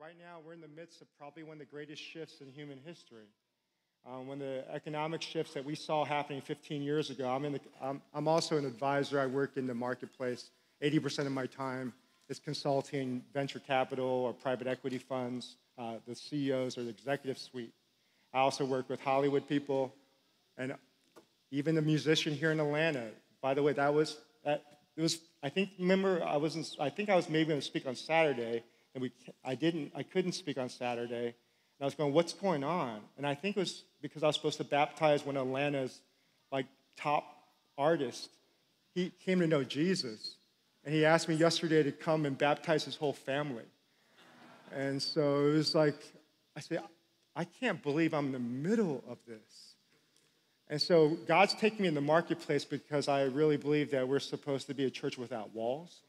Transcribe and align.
right 0.00 0.14
now 0.18 0.40
we're 0.44 0.52
in 0.52 0.60
the 0.60 0.68
midst 0.68 1.00
of 1.00 1.06
probably 1.18 1.42
one 1.42 1.54
of 1.54 1.58
the 1.58 1.64
greatest 1.64 2.02
shifts 2.02 2.40
in 2.40 2.50
human 2.50 2.78
history. 2.84 3.28
Um, 4.06 4.26
when 4.28 4.38
the 4.38 4.64
economic 4.72 5.22
shifts 5.22 5.54
that 5.54 5.64
we 5.64 5.74
saw 5.74 6.04
happening 6.04 6.40
15 6.42 6.82
years 6.82 7.10
ago, 7.10 7.28
I'm, 7.28 7.44
in 7.44 7.54
the, 7.54 7.60
I'm, 7.80 8.02
I'm 8.14 8.28
also 8.28 8.56
an 8.56 8.66
advisor. 8.66 9.18
I 9.18 9.26
work 9.26 9.56
in 9.56 9.66
the 9.66 9.74
marketplace. 9.74 10.50
80% 10.82 11.20
of 11.26 11.32
my 11.32 11.46
time 11.46 11.92
is 12.28 12.38
consulting 12.38 13.24
venture 13.32 13.58
capital 13.58 14.06
or 14.06 14.32
private 14.32 14.66
equity 14.66 14.98
funds, 14.98 15.56
uh, 15.78 15.94
the 16.06 16.14
CEOs 16.14 16.76
or 16.76 16.84
the 16.84 16.90
executive 16.90 17.38
suite. 17.38 17.72
I 18.34 18.40
also 18.40 18.64
work 18.64 18.88
with 18.90 19.00
Hollywood 19.00 19.48
people 19.48 19.94
and 20.58 20.74
even 21.50 21.74
the 21.74 21.82
musician 21.82 22.34
here 22.34 22.52
in 22.52 22.60
Atlanta. 22.60 23.08
By 23.40 23.54
the 23.54 23.62
way, 23.62 23.72
that 23.72 23.94
was, 23.94 24.18
that, 24.44 24.62
it 24.96 25.02
was, 25.02 25.18
I 25.42 25.48
think, 25.48 25.70
remember, 25.78 26.22
I 26.22 26.36
was 26.36 26.54
in, 26.54 26.64
I 26.78 26.90
think 26.90 27.08
I 27.08 27.16
was 27.16 27.28
maybe 27.28 27.48
going 27.48 27.60
to 27.60 27.66
speak 27.66 27.86
on 27.86 27.96
Saturday, 27.96 28.62
and 28.96 29.02
we, 29.02 29.12
I 29.44 29.54
didn't, 29.54 29.92
I 29.94 30.02
couldn't 30.02 30.32
speak 30.32 30.56
on 30.56 30.70
Saturday. 30.70 31.26
And 31.26 31.82
I 31.82 31.84
was 31.84 31.94
going, 31.94 32.14
what's 32.14 32.32
going 32.32 32.64
on? 32.64 33.00
And 33.18 33.26
I 33.26 33.34
think 33.34 33.58
it 33.58 33.60
was 33.60 33.84
because 34.00 34.22
I 34.22 34.28
was 34.28 34.36
supposed 34.36 34.56
to 34.56 34.64
baptize 34.64 35.24
one 35.24 35.36
of 35.36 35.46
Atlanta's 35.46 36.00
like 36.50 36.64
top 36.96 37.26
artists. 37.76 38.30
He 38.94 39.12
came 39.22 39.38
to 39.40 39.46
know 39.46 39.62
Jesus. 39.62 40.36
And 40.82 40.94
he 40.94 41.04
asked 41.04 41.28
me 41.28 41.34
yesterday 41.34 41.82
to 41.82 41.92
come 41.92 42.24
and 42.24 42.38
baptize 42.38 42.84
his 42.84 42.96
whole 42.96 43.12
family. 43.12 43.66
And 44.74 45.02
so 45.02 45.48
it 45.48 45.52
was 45.52 45.74
like, 45.74 46.02
I 46.56 46.60
said, 46.60 46.80
I 47.34 47.44
can't 47.44 47.82
believe 47.82 48.14
I'm 48.14 48.26
in 48.26 48.32
the 48.32 48.38
middle 48.38 49.04
of 49.06 49.18
this. 49.28 49.74
And 50.68 50.80
so 50.80 51.18
God's 51.28 51.52
taking 51.52 51.82
me 51.82 51.88
in 51.88 51.94
the 51.94 52.00
marketplace 52.00 52.64
because 52.64 53.08
I 53.08 53.24
really 53.24 53.58
believe 53.58 53.90
that 53.90 54.08
we're 54.08 54.20
supposed 54.20 54.68
to 54.68 54.74
be 54.74 54.86
a 54.86 54.90
church 54.90 55.18
without 55.18 55.54
walls. 55.54 56.00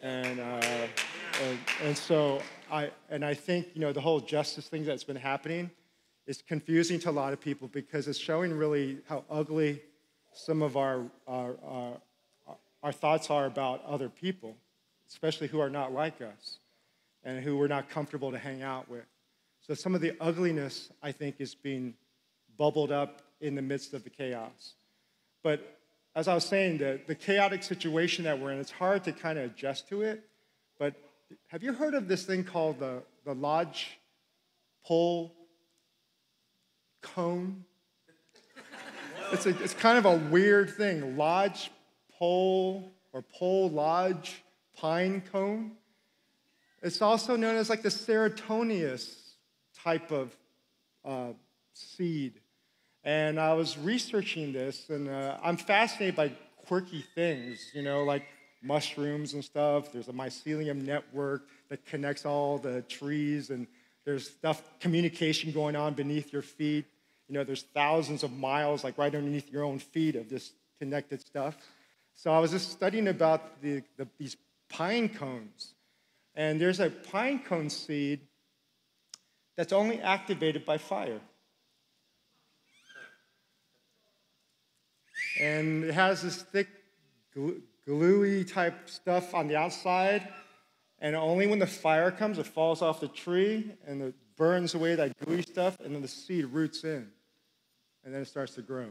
And, 0.00 0.38
uh, 0.38 0.60
and, 1.42 1.58
and, 1.82 1.96
so 1.96 2.40
I, 2.70 2.90
and 3.10 3.24
I 3.24 3.34
think, 3.34 3.68
you 3.74 3.80
know, 3.80 3.92
the 3.92 4.00
whole 4.00 4.20
justice 4.20 4.68
thing 4.68 4.84
that's 4.84 5.04
been 5.04 5.16
happening 5.16 5.70
is 6.26 6.42
confusing 6.46 7.00
to 7.00 7.10
a 7.10 7.12
lot 7.12 7.32
of 7.32 7.40
people 7.40 7.68
because 7.68 8.06
it's 8.06 8.18
showing 8.18 8.52
really 8.52 8.98
how 9.08 9.24
ugly 9.28 9.82
some 10.32 10.62
of 10.62 10.76
our, 10.76 11.02
our, 11.26 11.56
our, 11.64 11.96
our 12.82 12.92
thoughts 12.92 13.30
are 13.30 13.46
about 13.46 13.84
other 13.84 14.08
people, 14.08 14.54
especially 15.08 15.48
who 15.48 15.58
are 15.58 15.70
not 15.70 15.92
like 15.92 16.20
us 16.20 16.58
and 17.24 17.42
who 17.42 17.56
we're 17.56 17.66
not 17.66 17.90
comfortable 17.90 18.30
to 18.30 18.38
hang 18.38 18.62
out 18.62 18.88
with. 18.88 19.06
So 19.66 19.74
some 19.74 19.94
of 19.94 20.00
the 20.00 20.16
ugliness, 20.20 20.90
I 21.02 21.12
think, 21.12 21.36
is 21.40 21.54
being 21.54 21.94
bubbled 22.56 22.92
up 22.92 23.22
in 23.40 23.54
the 23.54 23.62
midst 23.62 23.94
of 23.94 24.04
the 24.04 24.10
chaos. 24.10 24.74
But 25.42 25.77
as 26.18 26.26
I 26.26 26.34
was 26.34 26.44
saying, 26.44 26.78
the, 26.78 26.98
the 27.06 27.14
chaotic 27.14 27.62
situation 27.62 28.24
that 28.24 28.40
we're 28.40 28.50
in, 28.50 28.58
it's 28.58 28.72
hard 28.72 29.04
to 29.04 29.12
kind 29.12 29.38
of 29.38 29.52
adjust 29.52 29.88
to 29.90 30.02
it. 30.02 30.24
But 30.76 30.94
have 31.46 31.62
you 31.62 31.72
heard 31.72 31.94
of 31.94 32.08
this 32.08 32.24
thing 32.24 32.42
called 32.42 32.80
the, 32.80 33.04
the 33.24 33.36
Lodge 33.36 34.00
Pole 34.84 35.32
Cone? 37.02 37.64
It's, 39.30 39.46
a, 39.46 39.50
it's 39.62 39.74
kind 39.74 39.96
of 39.96 40.06
a 40.06 40.16
weird 40.16 40.70
thing. 40.70 41.16
Lodge 41.16 41.70
Pole 42.18 42.90
or 43.12 43.22
Pole 43.22 43.70
Lodge 43.70 44.42
Pine 44.76 45.22
Cone. 45.30 45.70
It's 46.82 47.00
also 47.00 47.36
known 47.36 47.54
as 47.54 47.70
like 47.70 47.82
the 47.82 47.90
serotinous 47.90 49.34
type 49.84 50.10
of 50.10 50.36
uh, 51.04 51.28
seed. 51.74 52.40
And 53.08 53.40
I 53.40 53.54
was 53.54 53.78
researching 53.78 54.52
this, 54.52 54.90
and 54.90 55.08
uh, 55.08 55.38
I'm 55.42 55.56
fascinated 55.56 56.14
by 56.14 56.30
quirky 56.66 57.02
things, 57.14 57.70
you 57.72 57.80
know, 57.80 58.04
like 58.04 58.26
mushrooms 58.62 59.32
and 59.32 59.42
stuff. 59.42 59.90
There's 59.90 60.08
a 60.08 60.12
mycelium 60.12 60.84
network 60.84 61.48
that 61.70 61.86
connects 61.86 62.26
all 62.26 62.58
the 62.58 62.82
trees, 62.82 63.48
and 63.48 63.66
there's 64.04 64.28
stuff, 64.28 64.62
communication 64.78 65.52
going 65.52 65.74
on 65.74 65.94
beneath 65.94 66.34
your 66.34 66.42
feet. 66.42 66.84
You 67.28 67.34
know, 67.36 67.44
there's 67.44 67.62
thousands 67.62 68.24
of 68.24 68.32
miles, 68.36 68.84
like 68.84 68.98
right 68.98 69.14
underneath 69.14 69.50
your 69.50 69.64
own 69.64 69.78
feet, 69.78 70.14
of 70.14 70.28
this 70.28 70.52
connected 70.78 71.22
stuff. 71.22 71.56
So 72.12 72.30
I 72.30 72.38
was 72.40 72.50
just 72.50 72.72
studying 72.72 73.08
about 73.08 73.62
the, 73.62 73.82
the, 73.96 74.06
these 74.18 74.36
pine 74.68 75.08
cones. 75.08 75.72
And 76.34 76.60
there's 76.60 76.78
a 76.78 76.90
pine 76.90 77.38
cone 77.38 77.70
seed 77.70 78.20
that's 79.56 79.72
only 79.72 79.98
activated 79.98 80.66
by 80.66 80.76
fire. 80.76 81.20
And 85.40 85.84
it 85.84 85.94
has 85.94 86.22
this 86.22 86.42
thick, 86.42 86.68
gluey 87.86 88.44
type 88.44 88.90
stuff 88.90 89.34
on 89.34 89.48
the 89.48 89.56
outside. 89.56 90.28
And 91.00 91.14
only 91.14 91.46
when 91.46 91.58
the 91.58 91.66
fire 91.66 92.10
comes, 92.10 92.38
it 92.38 92.46
falls 92.46 92.82
off 92.82 93.00
the 93.00 93.08
tree 93.08 93.70
and 93.86 94.02
it 94.02 94.14
burns 94.36 94.74
away 94.74 94.94
that 94.94 95.18
gooey 95.18 95.42
stuff, 95.42 95.78
and 95.80 95.94
then 95.94 96.00
the 96.00 96.08
seed 96.08 96.46
roots 96.46 96.84
in. 96.84 97.10
And 98.04 98.14
then 98.14 98.22
it 98.22 98.28
starts 98.28 98.54
to 98.54 98.62
grow. 98.62 98.86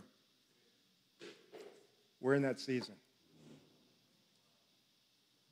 We're 2.21 2.35
in 2.35 2.41
that 2.43 2.59
season. 2.59 2.95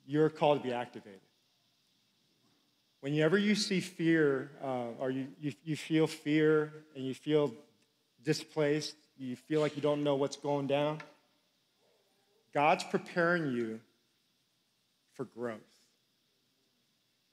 You're 0.06 0.28
called 0.28 0.62
to 0.62 0.68
be 0.68 0.72
activated. 0.72 1.20
Whenever 3.00 3.38
you 3.38 3.54
see 3.54 3.80
fear, 3.80 4.50
uh, 4.62 4.88
or 4.98 5.10
you, 5.10 5.28
you, 5.40 5.52
you 5.64 5.76
feel 5.76 6.06
fear 6.06 6.84
and 6.94 7.04
you 7.04 7.14
feel 7.14 7.52
displaced, 8.22 8.96
you 9.18 9.36
feel 9.36 9.60
like 9.60 9.76
you 9.76 9.82
don't 9.82 10.04
know 10.04 10.16
what's 10.16 10.36
going 10.36 10.66
down, 10.66 10.98
God's 12.52 12.84
preparing 12.84 13.52
you 13.52 13.80
for 15.14 15.24
growth. 15.24 15.60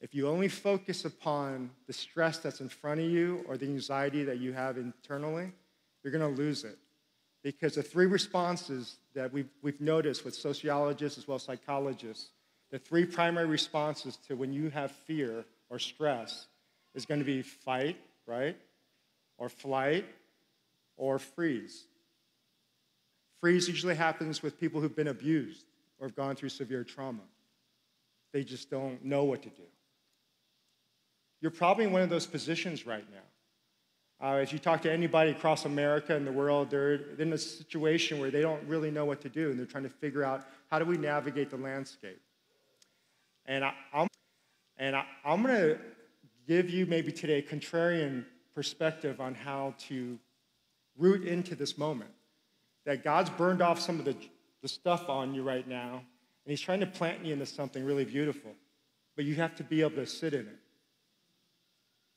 If 0.01 0.13
you 0.13 0.27
only 0.27 0.49
focus 0.49 1.05
upon 1.05 1.69
the 1.87 1.93
stress 1.93 2.39
that's 2.39 2.59
in 2.59 2.67
front 2.67 2.99
of 2.99 3.05
you 3.05 3.45
or 3.47 3.55
the 3.55 3.67
anxiety 3.67 4.25
that 4.25 4.39
you 4.39 4.51
have 4.51 4.77
internally, 4.77 5.53
you're 6.03 6.11
going 6.11 6.35
to 6.35 6.41
lose 6.41 6.65
it. 6.65 6.77
Because 7.41 7.75
the 7.75 7.83
three 7.83 8.05
responses 8.05 8.97
that 9.15 9.31
we've, 9.31 9.49
we've 9.61 9.79
noticed 9.79 10.25
with 10.25 10.35
sociologists 10.35 11.17
as 11.17 11.27
well 11.27 11.35
as 11.35 11.43
psychologists, 11.43 12.31
the 12.69 12.79
three 12.79 13.05
primary 13.05 13.47
responses 13.47 14.17
to 14.27 14.35
when 14.35 14.51
you 14.51 14.69
have 14.71 14.91
fear 14.91 15.45
or 15.69 15.79
stress 15.79 16.47
is 16.95 17.05
going 17.05 17.19
to 17.19 17.25
be 17.25 17.41
fight, 17.41 17.97
right? 18.25 18.57
Or 19.37 19.47
flight, 19.47 20.05
or 20.97 21.19
freeze. 21.19 21.85
Freeze 23.39 23.67
usually 23.67 23.95
happens 23.95 24.41
with 24.41 24.59
people 24.59 24.79
who've 24.79 24.95
been 24.95 25.07
abused 25.09 25.65
or 25.99 26.07
have 26.07 26.15
gone 26.15 26.35
through 26.35 26.49
severe 26.49 26.83
trauma. 26.83 27.23
They 28.31 28.43
just 28.43 28.69
don't 28.69 29.03
know 29.03 29.25
what 29.25 29.43
to 29.43 29.49
do. 29.49 29.63
You're 31.41 31.51
probably 31.51 31.85
in 31.85 31.91
one 31.91 32.01
of 32.01 32.09
those 32.09 32.25
positions 32.25 32.87
right 32.87 33.05
now. 33.11 34.25
Uh, 34.25 34.37
as 34.37 34.53
you 34.53 34.59
talk 34.59 34.81
to 34.81 34.91
anybody 34.91 35.31
across 35.31 35.65
America 35.65 36.15
and 36.15 36.25
the 36.25 36.31
world, 36.31 36.69
they're 36.69 36.93
in 37.19 37.33
a 37.33 37.37
situation 37.37 38.19
where 38.19 38.31
they 38.31 38.41
don't 38.41 38.65
really 38.65 38.89
know 38.89 39.03
what 39.03 39.19
to 39.19 39.27
do 39.27 39.49
and 39.49 39.59
they're 39.59 39.65
trying 39.65 39.83
to 39.83 39.89
figure 39.89 40.23
out 40.23 40.45
how 40.71 40.79
do 40.79 40.85
we 40.85 40.95
navigate 40.95 41.49
the 41.49 41.57
landscape. 41.57 42.21
And, 43.45 43.65
I, 43.65 43.73
am 43.93 44.07
and 44.77 44.95
I, 44.95 45.05
I'm 45.25 45.43
going 45.43 45.55
to 45.55 45.79
give 46.47 46.69
you 46.69 46.85
maybe 46.85 47.11
today 47.11 47.39
a 47.39 47.41
contrarian 47.41 48.23
perspective 48.55 49.19
on 49.19 49.35
how 49.35 49.75
to 49.89 50.17
root 50.97 51.25
into 51.25 51.55
this 51.55 51.77
moment. 51.77 52.11
That 52.85 53.03
God's 53.03 53.29
burned 53.31 53.61
off 53.61 53.79
some 53.79 53.99
of 53.99 54.05
the, 54.05 54.15
the 54.61 54.67
stuff 54.67 55.09
on 55.09 55.33
you 55.33 55.43
right 55.43 55.67
now, 55.67 55.95
and 55.95 56.51
He's 56.51 56.61
trying 56.61 56.81
to 56.81 56.85
plant 56.85 57.25
you 57.25 57.33
into 57.33 57.45
something 57.45 57.83
really 57.83 58.05
beautiful. 58.05 58.51
But 59.15 59.25
you 59.25 59.35
have 59.35 59.55
to 59.55 59.63
be 59.63 59.81
able 59.81 59.91
to 59.91 60.07
sit 60.07 60.33
in 60.33 60.41
it. 60.41 60.59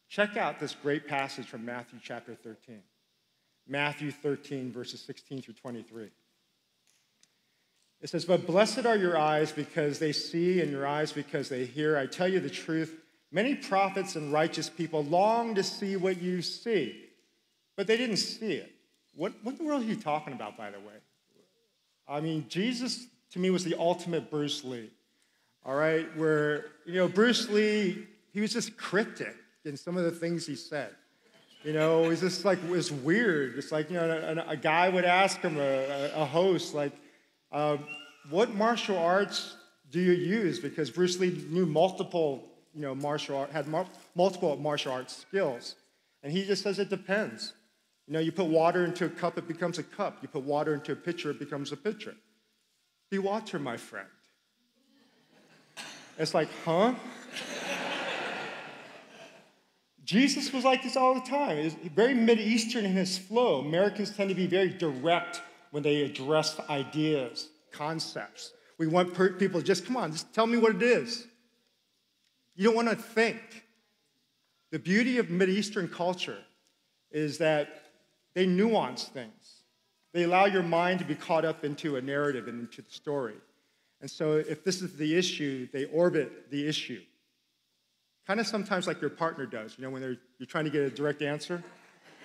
Check 0.08 0.36
out 0.36 0.58
this 0.58 0.74
great 0.74 1.06
passage 1.06 1.46
from 1.46 1.64
Matthew 1.64 1.98
chapter 2.02 2.34
13. 2.34 2.80
Matthew 3.68 4.10
13, 4.10 4.72
verses 4.72 5.00
16 5.02 5.42
through 5.42 5.54
23. 5.54 6.08
It 8.00 8.08
says, 8.08 8.24
But 8.24 8.46
blessed 8.46 8.86
are 8.86 8.96
your 8.96 9.18
eyes 9.18 9.52
because 9.52 9.98
they 9.98 10.12
see, 10.12 10.60
and 10.60 10.70
your 10.70 10.86
eyes 10.86 11.12
because 11.12 11.48
they 11.48 11.64
hear. 11.64 11.96
I 11.96 12.06
tell 12.06 12.28
you 12.28 12.40
the 12.40 12.50
truth, 12.50 12.94
many 13.32 13.54
prophets 13.54 14.16
and 14.16 14.32
righteous 14.32 14.70
people 14.70 15.04
long 15.04 15.54
to 15.56 15.62
see 15.62 15.96
what 15.96 16.22
you 16.22 16.42
see 16.42 17.05
but 17.76 17.86
they 17.86 17.96
didn't 17.96 18.16
see 18.16 18.52
it. 18.52 18.72
What, 19.14 19.32
what 19.42 19.52
in 19.52 19.58
the 19.58 19.64
world 19.64 19.82
are 19.82 19.86
you 19.86 19.96
talking 19.96 20.32
about, 20.32 20.56
by 20.56 20.70
the 20.70 20.78
way? 20.78 20.94
I 22.08 22.20
mean, 22.20 22.46
Jesus 22.48 23.06
to 23.32 23.38
me 23.38 23.50
was 23.50 23.64
the 23.64 23.78
ultimate 23.78 24.30
Bruce 24.30 24.64
Lee. 24.64 24.90
All 25.64 25.74
right, 25.74 26.06
where, 26.16 26.66
you 26.84 26.94
know, 26.94 27.08
Bruce 27.08 27.48
Lee, 27.50 28.06
he 28.32 28.40
was 28.40 28.52
just 28.52 28.76
cryptic 28.76 29.34
in 29.64 29.76
some 29.76 29.96
of 29.96 30.04
the 30.04 30.12
things 30.12 30.46
he 30.46 30.54
said. 30.54 30.90
You 31.64 31.72
know, 31.72 32.04
it 32.04 32.08
was 32.08 32.20
just 32.20 32.44
like, 32.44 32.62
it 32.62 32.70
was 32.70 32.92
weird. 32.92 33.58
It's 33.58 33.72
like, 33.72 33.90
you 33.90 33.96
know, 33.96 34.44
a, 34.46 34.50
a 34.52 34.56
guy 34.56 34.88
would 34.88 35.04
ask 35.04 35.40
him, 35.40 35.58
a, 35.58 36.12
a 36.14 36.24
host, 36.24 36.72
like, 36.72 36.92
uh, 37.50 37.78
what 38.30 38.54
martial 38.54 38.96
arts 38.96 39.56
do 39.90 40.00
you 40.00 40.12
use? 40.12 40.60
Because 40.60 40.90
Bruce 40.90 41.18
Lee 41.18 41.44
knew 41.50 41.66
multiple, 41.66 42.44
you 42.72 42.82
know, 42.82 42.94
martial 42.94 43.36
art, 43.36 43.50
had 43.50 43.66
multiple 44.14 44.56
martial 44.56 44.92
arts 44.92 45.16
skills. 45.16 45.74
And 46.22 46.32
he 46.32 46.44
just 46.44 46.62
says 46.62 46.78
it 46.78 46.90
depends. 46.90 47.54
You 48.06 48.12
know, 48.12 48.20
you 48.20 48.30
put 48.30 48.46
water 48.46 48.84
into 48.84 49.04
a 49.04 49.08
cup, 49.08 49.36
it 49.36 49.48
becomes 49.48 49.78
a 49.78 49.82
cup. 49.82 50.18
You 50.22 50.28
put 50.28 50.44
water 50.44 50.74
into 50.74 50.92
a 50.92 50.96
pitcher, 50.96 51.30
it 51.30 51.38
becomes 51.38 51.72
a 51.72 51.76
pitcher. 51.76 52.14
Be 53.10 53.18
water, 53.18 53.58
my 53.58 53.76
friend. 53.76 54.08
It's 56.18 56.32
like, 56.32 56.48
huh? 56.64 56.94
Jesus 60.04 60.52
was 60.52 60.64
like 60.64 60.84
this 60.84 60.96
all 60.96 61.14
the 61.14 61.20
time. 61.20 61.58
It's 61.58 61.74
very 61.94 62.14
Mideastern 62.14 62.84
in 62.84 62.92
his 62.92 63.18
flow. 63.18 63.60
Americans 63.60 64.10
tend 64.10 64.28
to 64.28 64.36
be 64.36 64.46
very 64.46 64.70
direct 64.70 65.42
when 65.72 65.82
they 65.82 66.02
address 66.02 66.60
ideas, 66.70 67.48
concepts. 67.72 68.52
We 68.78 68.86
want 68.86 69.14
people 69.38 69.60
to 69.60 69.66
just, 69.66 69.84
come 69.84 69.96
on, 69.96 70.12
just 70.12 70.32
tell 70.32 70.46
me 70.46 70.58
what 70.58 70.76
it 70.76 70.82
is. 70.82 71.26
You 72.54 72.64
don't 72.64 72.76
want 72.76 72.88
to 72.88 72.96
think. 72.96 73.64
The 74.70 74.78
beauty 74.78 75.18
of 75.18 75.28
mid 75.28 75.48
eastern 75.48 75.88
culture 75.88 76.38
is 77.10 77.38
that 77.38 77.85
they 78.36 78.46
nuance 78.46 79.04
things. 79.04 79.62
They 80.12 80.24
allow 80.24 80.44
your 80.44 80.62
mind 80.62 80.98
to 81.00 81.06
be 81.06 81.14
caught 81.14 81.46
up 81.46 81.64
into 81.64 81.96
a 81.96 82.02
narrative 82.02 82.48
and 82.48 82.60
into 82.60 82.82
the 82.82 82.90
story. 82.90 83.34
And 84.02 84.10
so, 84.10 84.34
if 84.34 84.62
this 84.62 84.82
is 84.82 84.94
the 84.96 85.16
issue, 85.16 85.68
they 85.72 85.86
orbit 85.86 86.50
the 86.50 86.68
issue. 86.68 87.00
Kind 88.26 88.38
of 88.38 88.46
sometimes 88.46 88.86
like 88.86 89.00
your 89.00 89.08
partner 89.10 89.46
does, 89.46 89.76
you 89.78 89.84
know, 89.84 89.90
when 89.90 90.02
you're 90.02 90.46
trying 90.46 90.64
to 90.64 90.70
get 90.70 90.82
a 90.82 90.90
direct 90.90 91.22
answer. 91.22 91.64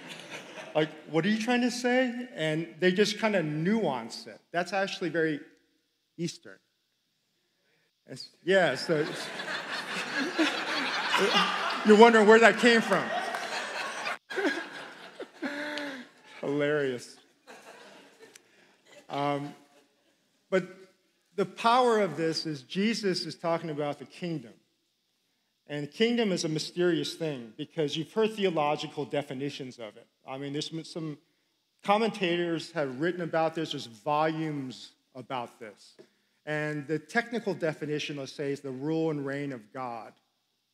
like, 0.75 0.89
what 1.09 1.25
are 1.25 1.29
you 1.29 1.37
trying 1.37 1.61
to 1.61 1.71
say? 1.71 2.27
And 2.35 2.67
they 2.79 2.91
just 2.91 3.17
kind 3.17 3.35
of 3.35 3.45
nuance 3.45 4.27
it. 4.27 4.41
That's 4.51 4.73
actually 4.73 5.09
very 5.09 5.39
Eastern. 6.17 6.57
It's, 8.07 8.29
yeah, 8.43 8.75
so 8.75 9.05
you're 11.85 11.97
wondering 11.97 12.27
where 12.27 12.39
that 12.39 12.57
came 12.57 12.81
from. 12.81 13.05
Hilarious. 16.41 17.17
Um, 19.09 19.53
but 20.49 20.67
the 21.35 21.45
power 21.45 21.99
of 21.99 22.17
this 22.17 22.45
is 22.45 22.63
Jesus 22.63 23.25
is 23.25 23.35
talking 23.35 23.69
about 23.69 23.99
the 23.99 24.05
kingdom. 24.05 24.53
And 25.67 25.89
kingdom 25.91 26.31
is 26.31 26.43
a 26.43 26.49
mysterious 26.49 27.13
thing 27.13 27.53
because 27.57 27.95
you've 27.95 28.11
heard 28.11 28.33
theological 28.33 29.05
definitions 29.05 29.77
of 29.77 29.95
it. 29.95 30.07
I 30.27 30.37
mean, 30.37 30.51
there's 30.51 30.71
some 30.91 31.17
commentators 31.83 32.71
have 32.71 32.99
written 32.99 33.21
about 33.21 33.53
this, 33.53 33.71
there's 33.71 33.85
volumes 33.85 34.91
about 35.15 35.59
this. 35.59 35.95
And 36.47 36.87
the 36.87 36.97
technical 36.97 37.53
definition, 37.53 38.17
let's 38.17 38.33
say, 38.33 38.51
is 38.51 38.61
the 38.61 38.71
rule 38.71 39.11
and 39.11 39.25
reign 39.25 39.53
of 39.53 39.71
God 39.71 40.13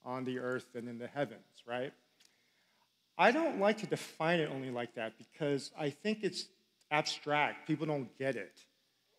on 0.05 0.23
the 0.23 0.39
earth 0.39 0.67
and 0.75 0.87
in 0.87 0.97
the 0.97 1.07
heavens, 1.07 1.43
right? 1.67 1.91
I 3.17 3.31
don't 3.31 3.59
like 3.59 3.79
to 3.79 3.87
define 3.87 4.39
it 4.39 4.49
only 4.53 4.69
like 4.69 4.93
that 4.95 5.13
because 5.17 5.71
I 5.77 5.89
think 5.89 6.19
it's 6.21 6.45
abstract. 6.91 7.67
People 7.67 7.87
don't 7.87 8.15
get 8.17 8.35
it. 8.35 8.61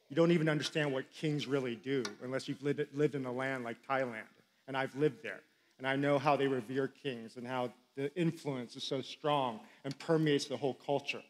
You 0.09 0.17
don't 0.17 0.31
even 0.31 0.49
understand 0.49 0.93
what 0.93 1.11
kings 1.13 1.47
really 1.47 1.75
do 1.75 2.03
unless 2.23 2.49
you've 2.49 2.63
lived, 2.63 3.15
in 3.15 3.27
a 3.27 3.33
land 3.33 3.65
like 3.65 3.77
Thailand. 3.89 4.23
And 4.67 4.77
I've 4.77 4.95
lived 4.95 5.23
there 5.23 5.41
and 5.79 5.87
I 5.87 5.97
know 5.97 6.19
how 6.19 6.37
they 6.37 6.47
revere 6.47 6.89
kings 6.89 7.37
and 7.37 7.47
how 7.47 7.73
the 7.97 8.15
influence 8.15 8.77
is 8.77 8.85
so 8.85 9.01
strong 9.01 9.61
and 9.85 9.97
permeates 9.99 10.47
the 10.47 10.57
whole 10.57 10.75
culture. 10.75 11.23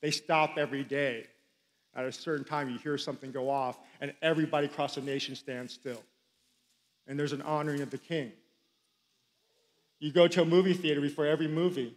They 0.00 0.10
stop 0.10 0.56
every 0.56 0.84
day. 0.84 1.26
At 1.94 2.04
a 2.04 2.12
certain 2.12 2.44
time, 2.44 2.70
you 2.70 2.78
hear 2.78 2.96
something 2.96 3.32
go 3.32 3.50
off, 3.50 3.78
and 4.00 4.12
everybody 4.22 4.66
across 4.66 4.94
the 4.94 5.00
nation 5.00 5.34
stands 5.34 5.72
still. 5.72 6.00
And 7.08 7.18
there's 7.18 7.32
an 7.32 7.42
honoring 7.42 7.80
of 7.80 7.90
the 7.90 7.98
king. 7.98 8.30
You 9.98 10.12
go 10.12 10.28
to 10.28 10.42
a 10.42 10.44
movie 10.44 10.74
theater 10.74 11.00
before 11.00 11.26
every 11.26 11.48
movie, 11.48 11.96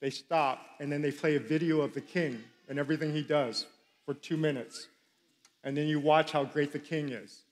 they 0.00 0.10
stop, 0.10 0.60
and 0.80 0.90
then 0.90 1.02
they 1.02 1.10
play 1.10 1.36
a 1.36 1.40
video 1.40 1.80
of 1.82 1.94
the 1.94 2.00
king 2.00 2.42
and 2.68 2.78
everything 2.78 3.12
he 3.12 3.22
does 3.22 3.66
for 4.06 4.14
two 4.14 4.36
minutes. 4.36 4.88
And 5.62 5.76
then 5.76 5.86
you 5.86 6.00
watch 6.00 6.32
how 6.32 6.44
great 6.44 6.72
the 6.72 6.78
king 6.78 7.10
is. 7.10 7.42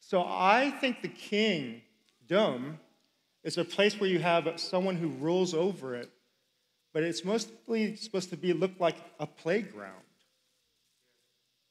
So 0.00 0.24
I 0.26 0.70
think 0.80 1.02
the 1.02 1.08
kingdom 1.08 2.78
is 3.42 3.58
a 3.58 3.64
place 3.64 3.98
where 3.98 4.08
you 4.08 4.20
have 4.20 4.48
someone 4.60 4.96
who 4.96 5.08
rules 5.08 5.54
over 5.54 5.94
it, 5.96 6.10
but 6.92 7.02
it's 7.02 7.24
mostly 7.24 7.96
supposed 7.96 8.30
to 8.30 8.36
be 8.36 8.52
look 8.52 8.78
like 8.78 8.96
a 9.18 9.26
playground. 9.26 9.92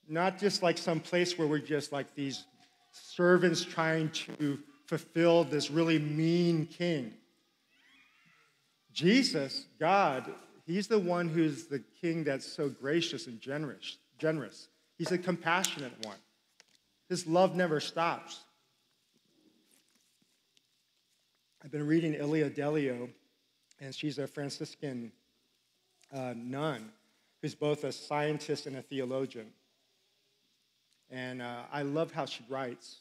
Not 0.09 0.39
just 0.39 0.61
like 0.61 0.77
some 0.77 0.99
place 0.99 1.37
where 1.37 1.47
we're 1.47 1.59
just 1.59 1.93
like 1.93 2.13
these 2.15 2.43
servants 2.91 3.63
trying 3.63 4.09
to 4.09 4.59
fulfill 4.87 5.45
this 5.45 5.71
really 5.71 5.97
mean 5.97 6.65
king. 6.65 7.13
Jesus, 8.93 9.65
God, 9.79 10.31
he's 10.65 10.87
the 10.87 10.99
one 10.99 11.27
who's 11.27 11.65
the 11.65 11.83
king 12.01 12.23
that's 12.23 12.45
so 12.45 12.69
gracious 12.69 13.27
and 13.27 13.39
generous. 13.41 13.97
generous. 14.17 14.67
He's 14.97 15.11
a 15.11 15.17
compassionate 15.17 15.93
one. 16.05 16.17
His 17.09 17.27
love 17.27 17.55
never 17.55 17.79
stops. 17.79 18.39
I've 21.63 21.71
been 21.71 21.87
reading 21.87 22.13
Ilia 22.13 22.49
Delio, 22.49 23.09
and 23.79 23.95
she's 23.95 24.19
a 24.19 24.27
Franciscan 24.27 25.11
uh, 26.13 26.33
nun 26.35 26.91
who's 27.41 27.55
both 27.55 27.83
a 27.83 27.91
scientist 27.91 28.67
and 28.67 28.75
a 28.75 28.81
theologian. 28.81 29.47
And 31.09 31.41
uh, 31.41 31.63
I 31.71 31.81
love 31.81 32.11
how 32.11 32.25
she 32.25 32.43
writes. 32.47 32.97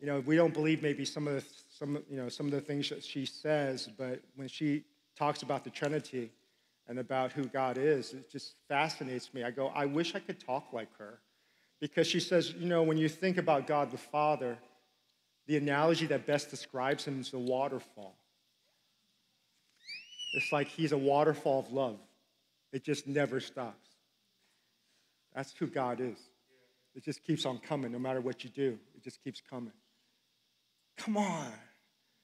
You 0.00 0.06
know, 0.06 0.20
we 0.20 0.36
don't 0.36 0.54
believe 0.54 0.82
maybe 0.82 1.04
some 1.04 1.26
of 1.26 1.34
the, 1.34 1.44
some, 1.70 2.02
you 2.08 2.16
know, 2.16 2.28
some 2.28 2.46
of 2.46 2.52
the 2.52 2.60
things 2.60 2.88
that 2.90 3.02
she 3.02 3.26
says, 3.26 3.88
but 3.98 4.20
when 4.36 4.48
she 4.48 4.84
talks 5.18 5.42
about 5.42 5.64
the 5.64 5.70
Trinity 5.70 6.30
and 6.86 6.98
about 6.98 7.32
who 7.32 7.44
God 7.44 7.76
is, 7.76 8.14
it 8.14 8.30
just 8.30 8.54
fascinates 8.68 9.34
me. 9.34 9.42
I 9.44 9.50
go, 9.50 9.68
I 9.68 9.86
wish 9.86 10.14
I 10.14 10.20
could 10.20 10.40
talk 10.40 10.72
like 10.72 10.88
her 10.98 11.18
because 11.80 12.06
she 12.06 12.20
says, 12.20 12.52
you 12.52 12.66
know, 12.66 12.82
when 12.82 12.96
you 12.96 13.08
think 13.08 13.36
about 13.36 13.66
God 13.66 13.90
the 13.90 13.98
Father, 13.98 14.56
the 15.46 15.56
analogy 15.56 16.06
that 16.06 16.26
best 16.26 16.50
describes 16.50 17.04
him 17.04 17.20
is 17.20 17.30
the 17.30 17.38
waterfall. 17.38 18.16
It's 20.34 20.52
like 20.52 20.68
he's 20.68 20.92
a 20.92 20.98
waterfall 20.98 21.60
of 21.60 21.72
love, 21.72 21.98
it 22.72 22.84
just 22.84 23.06
never 23.06 23.40
stops. 23.40 23.88
That's 25.34 25.52
who 25.58 25.66
God 25.66 26.00
is. 26.00 26.18
It 26.94 27.04
just 27.04 27.24
keeps 27.24 27.46
on 27.46 27.58
coming 27.58 27.92
no 27.92 27.98
matter 27.98 28.20
what 28.20 28.44
you 28.44 28.50
do, 28.50 28.78
it 28.96 29.02
just 29.02 29.22
keeps 29.22 29.40
coming. 29.40 29.72
Come 30.96 31.16
on. 31.16 31.46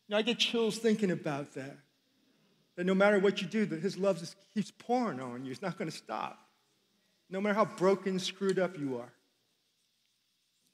You 0.08 0.14
know, 0.14 0.16
I 0.18 0.22
get 0.22 0.38
chills 0.38 0.78
thinking 0.78 1.10
about 1.10 1.54
that. 1.54 1.76
That 2.76 2.84
no 2.84 2.94
matter 2.94 3.18
what 3.18 3.40
you 3.40 3.46
do, 3.46 3.66
that 3.66 3.80
his 3.80 3.96
love 3.96 4.18
just 4.18 4.36
keeps 4.54 4.70
pouring 4.70 5.20
on 5.20 5.44
you. 5.44 5.52
It's 5.52 5.62
not 5.62 5.78
going 5.78 5.90
to 5.90 5.96
stop. 5.96 6.38
No 7.30 7.40
matter 7.40 7.54
how 7.54 7.64
broken, 7.64 8.18
screwed 8.18 8.58
up 8.58 8.78
you 8.78 8.98
are. 8.98 9.12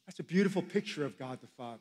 That's 0.06 0.20
a 0.20 0.25
beautiful 0.25 0.62
picture 0.62 1.05
of 1.05 1.19
God 1.19 1.41
the 1.41 1.47
Father. 1.47 1.79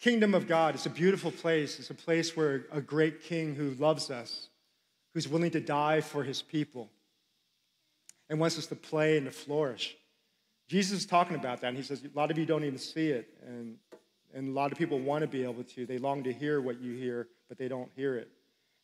Kingdom 0.00 0.34
of 0.34 0.48
God 0.48 0.74
is 0.74 0.86
a 0.86 0.90
beautiful 0.90 1.30
place. 1.30 1.78
It's 1.78 1.90
a 1.90 1.94
place 1.94 2.36
where 2.36 2.66
a 2.72 2.80
great 2.80 3.22
king 3.22 3.54
who 3.54 3.70
loves 3.72 4.10
us, 4.10 4.48
who's 5.14 5.28
willing 5.28 5.52
to 5.52 5.60
die 5.60 6.00
for 6.00 6.24
his 6.24 6.42
people, 6.42 6.90
and 8.28 8.40
wants 8.40 8.58
us 8.58 8.66
to 8.66 8.74
play 8.74 9.16
and 9.16 9.26
to 9.26 9.30
flourish. 9.30 9.96
Jesus 10.68 11.00
is 11.00 11.06
talking 11.06 11.36
about 11.36 11.60
that, 11.60 11.68
and 11.68 11.76
he 11.76 11.82
says, 11.84 12.02
A 12.02 12.18
lot 12.18 12.32
of 12.32 12.38
you 12.38 12.46
don't 12.46 12.64
even 12.64 12.78
see 12.78 13.10
it, 13.10 13.28
and, 13.46 13.76
and 14.34 14.48
a 14.48 14.52
lot 14.52 14.72
of 14.72 14.78
people 14.78 14.98
want 14.98 15.22
to 15.22 15.28
be 15.28 15.42
able 15.44 15.64
to. 15.64 15.86
They 15.86 15.98
long 15.98 16.22
to 16.24 16.32
hear 16.32 16.60
what 16.60 16.80
you 16.80 16.94
hear, 16.94 17.28
but 17.48 17.58
they 17.58 17.68
don't 17.68 17.90
hear 17.96 18.16
it. 18.16 18.28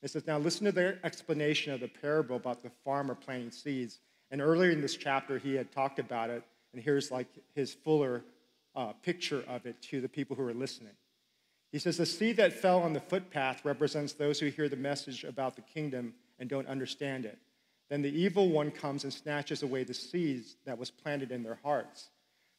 It 0.03 0.11
says, 0.11 0.27
Now 0.27 0.39
listen 0.39 0.65
to 0.67 0.73
their 0.73 0.99
explanation 1.05 1.73
of 1.73 1.81
the 1.81 1.89
parable 1.89 2.37
about 2.37 2.63
the 2.63 2.71
farmer 2.85 3.15
planting 3.15 3.51
seeds. 3.51 3.99
And 4.31 4.41
earlier 4.41 4.71
in 4.71 4.81
this 4.81 4.97
chapter, 4.97 5.39
he 5.39 5.55
had 5.55 5.73
talked 5.73 5.99
about 5.99 6.31
it 6.31 6.43
and 6.73 6.83
here's 6.83 7.11
like 7.11 7.27
his 7.55 7.75
fuller 7.75 8.23
uh, 8.77 8.93
picture 9.03 9.43
of 9.49 9.67
it 9.67 9.81
to 9.83 10.01
the 10.01 10.09
people 10.09 10.37
who 10.37 10.43
are 10.43 10.55
listening. 10.55 10.93
He 11.73 11.79
says, 11.79 11.97
The 11.97 12.07
seed 12.07 12.37
that 12.37 12.53
fell 12.53 12.83
on 12.83 12.93
the 12.93 13.01
footpath 13.01 13.65
represents 13.65 14.13
those 14.13 14.41
who 14.41 14.47
hear 14.47 14.69
the 14.69 14.77
message 14.77 15.25
about 15.25 15.57
the 15.57 15.63
kingdom 15.63 16.15
and 16.39 16.49
don't 16.49 16.69
understand 16.69 17.25
it. 17.25 17.39
Then 17.91 18.03
the 18.03 18.17
evil 18.17 18.51
one 18.51 18.71
comes 18.71 19.05
and 19.05 19.13
snatches 19.13 19.63
away 19.63 19.85
the 19.85 19.95
seeds 19.95 20.57
that 20.67 20.79
was 20.79 20.91
planted 20.91 21.31
in 21.31 21.43
their 21.43 21.59
hearts. 21.63 22.11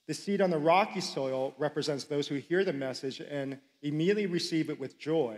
The 0.10 0.16
seed 0.16 0.42
on 0.42 0.50
the 0.50 0.58
rocky 0.58 1.02
soil 1.02 1.54
represents 1.60 2.06
those 2.06 2.28
who 2.28 2.38
hear 2.38 2.64
the 2.64 2.74
message 2.74 3.20
and 3.20 3.60
immediately 3.84 4.26
receive 4.26 4.72
it 4.72 4.80
with 4.80 4.98
joy. 4.98 5.38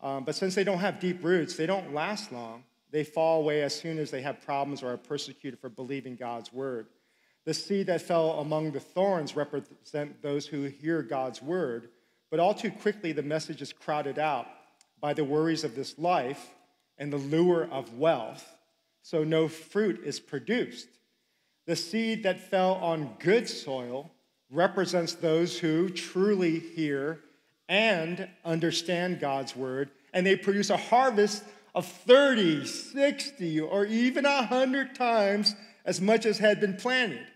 Um, 0.00 0.22
but 0.22 0.36
since 0.36 0.54
they 0.54 0.62
don't 0.62 0.78
have 0.78 1.00
deep 1.00 1.24
roots, 1.24 1.56
they 1.56 1.66
don't 1.66 1.92
last 1.92 2.30
long. 2.30 2.62
They 2.92 3.02
fall 3.02 3.40
away 3.40 3.62
as 3.62 3.74
soon 3.74 3.98
as 3.98 4.12
they 4.12 4.22
have 4.22 4.40
problems 4.42 4.84
or 4.84 4.92
are 4.92 4.96
persecuted 4.96 5.58
for 5.58 5.68
believing 5.68 6.14
God's 6.14 6.52
word. 6.52 6.86
The 7.46 7.52
seed 7.52 7.88
that 7.88 8.00
fell 8.00 8.38
among 8.38 8.70
the 8.70 8.78
thorns 8.78 9.34
represent 9.34 10.22
those 10.22 10.46
who 10.46 10.66
hear 10.66 11.02
God's 11.02 11.42
word, 11.42 11.88
but 12.30 12.38
all 12.38 12.54
too 12.54 12.70
quickly 12.70 13.10
the 13.10 13.24
message 13.24 13.60
is 13.60 13.72
crowded 13.72 14.20
out 14.20 14.46
by 15.00 15.14
the 15.14 15.24
worries 15.24 15.64
of 15.64 15.74
this 15.74 15.98
life 15.98 16.50
and 16.96 17.12
the 17.12 17.16
lure 17.16 17.68
of 17.72 17.98
wealth, 17.98 18.56
so 19.02 19.24
no 19.24 19.48
fruit 19.48 20.00
is 20.04 20.20
produced. 20.20 20.86
The 21.66 21.76
seed 21.76 22.22
that 22.24 22.40
fell 22.40 22.74
on 22.74 23.16
good 23.18 23.48
soil 23.48 24.10
represents 24.50 25.14
those 25.14 25.58
who 25.58 25.88
truly 25.88 26.58
hear 26.58 27.20
and 27.68 28.28
understand 28.44 29.20
God's 29.20 29.56
word, 29.56 29.90
and 30.12 30.26
they 30.26 30.36
produce 30.36 30.70
a 30.70 30.76
harvest 30.76 31.42
of 31.74 31.86
30, 31.86 32.66
60, 32.66 33.60
or 33.60 33.86
even 33.86 34.24
100 34.24 34.94
times 34.94 35.54
as 35.84 36.00
much 36.00 36.26
as 36.26 36.38
had 36.38 36.60
been 36.60 36.76
planted. 36.76 37.26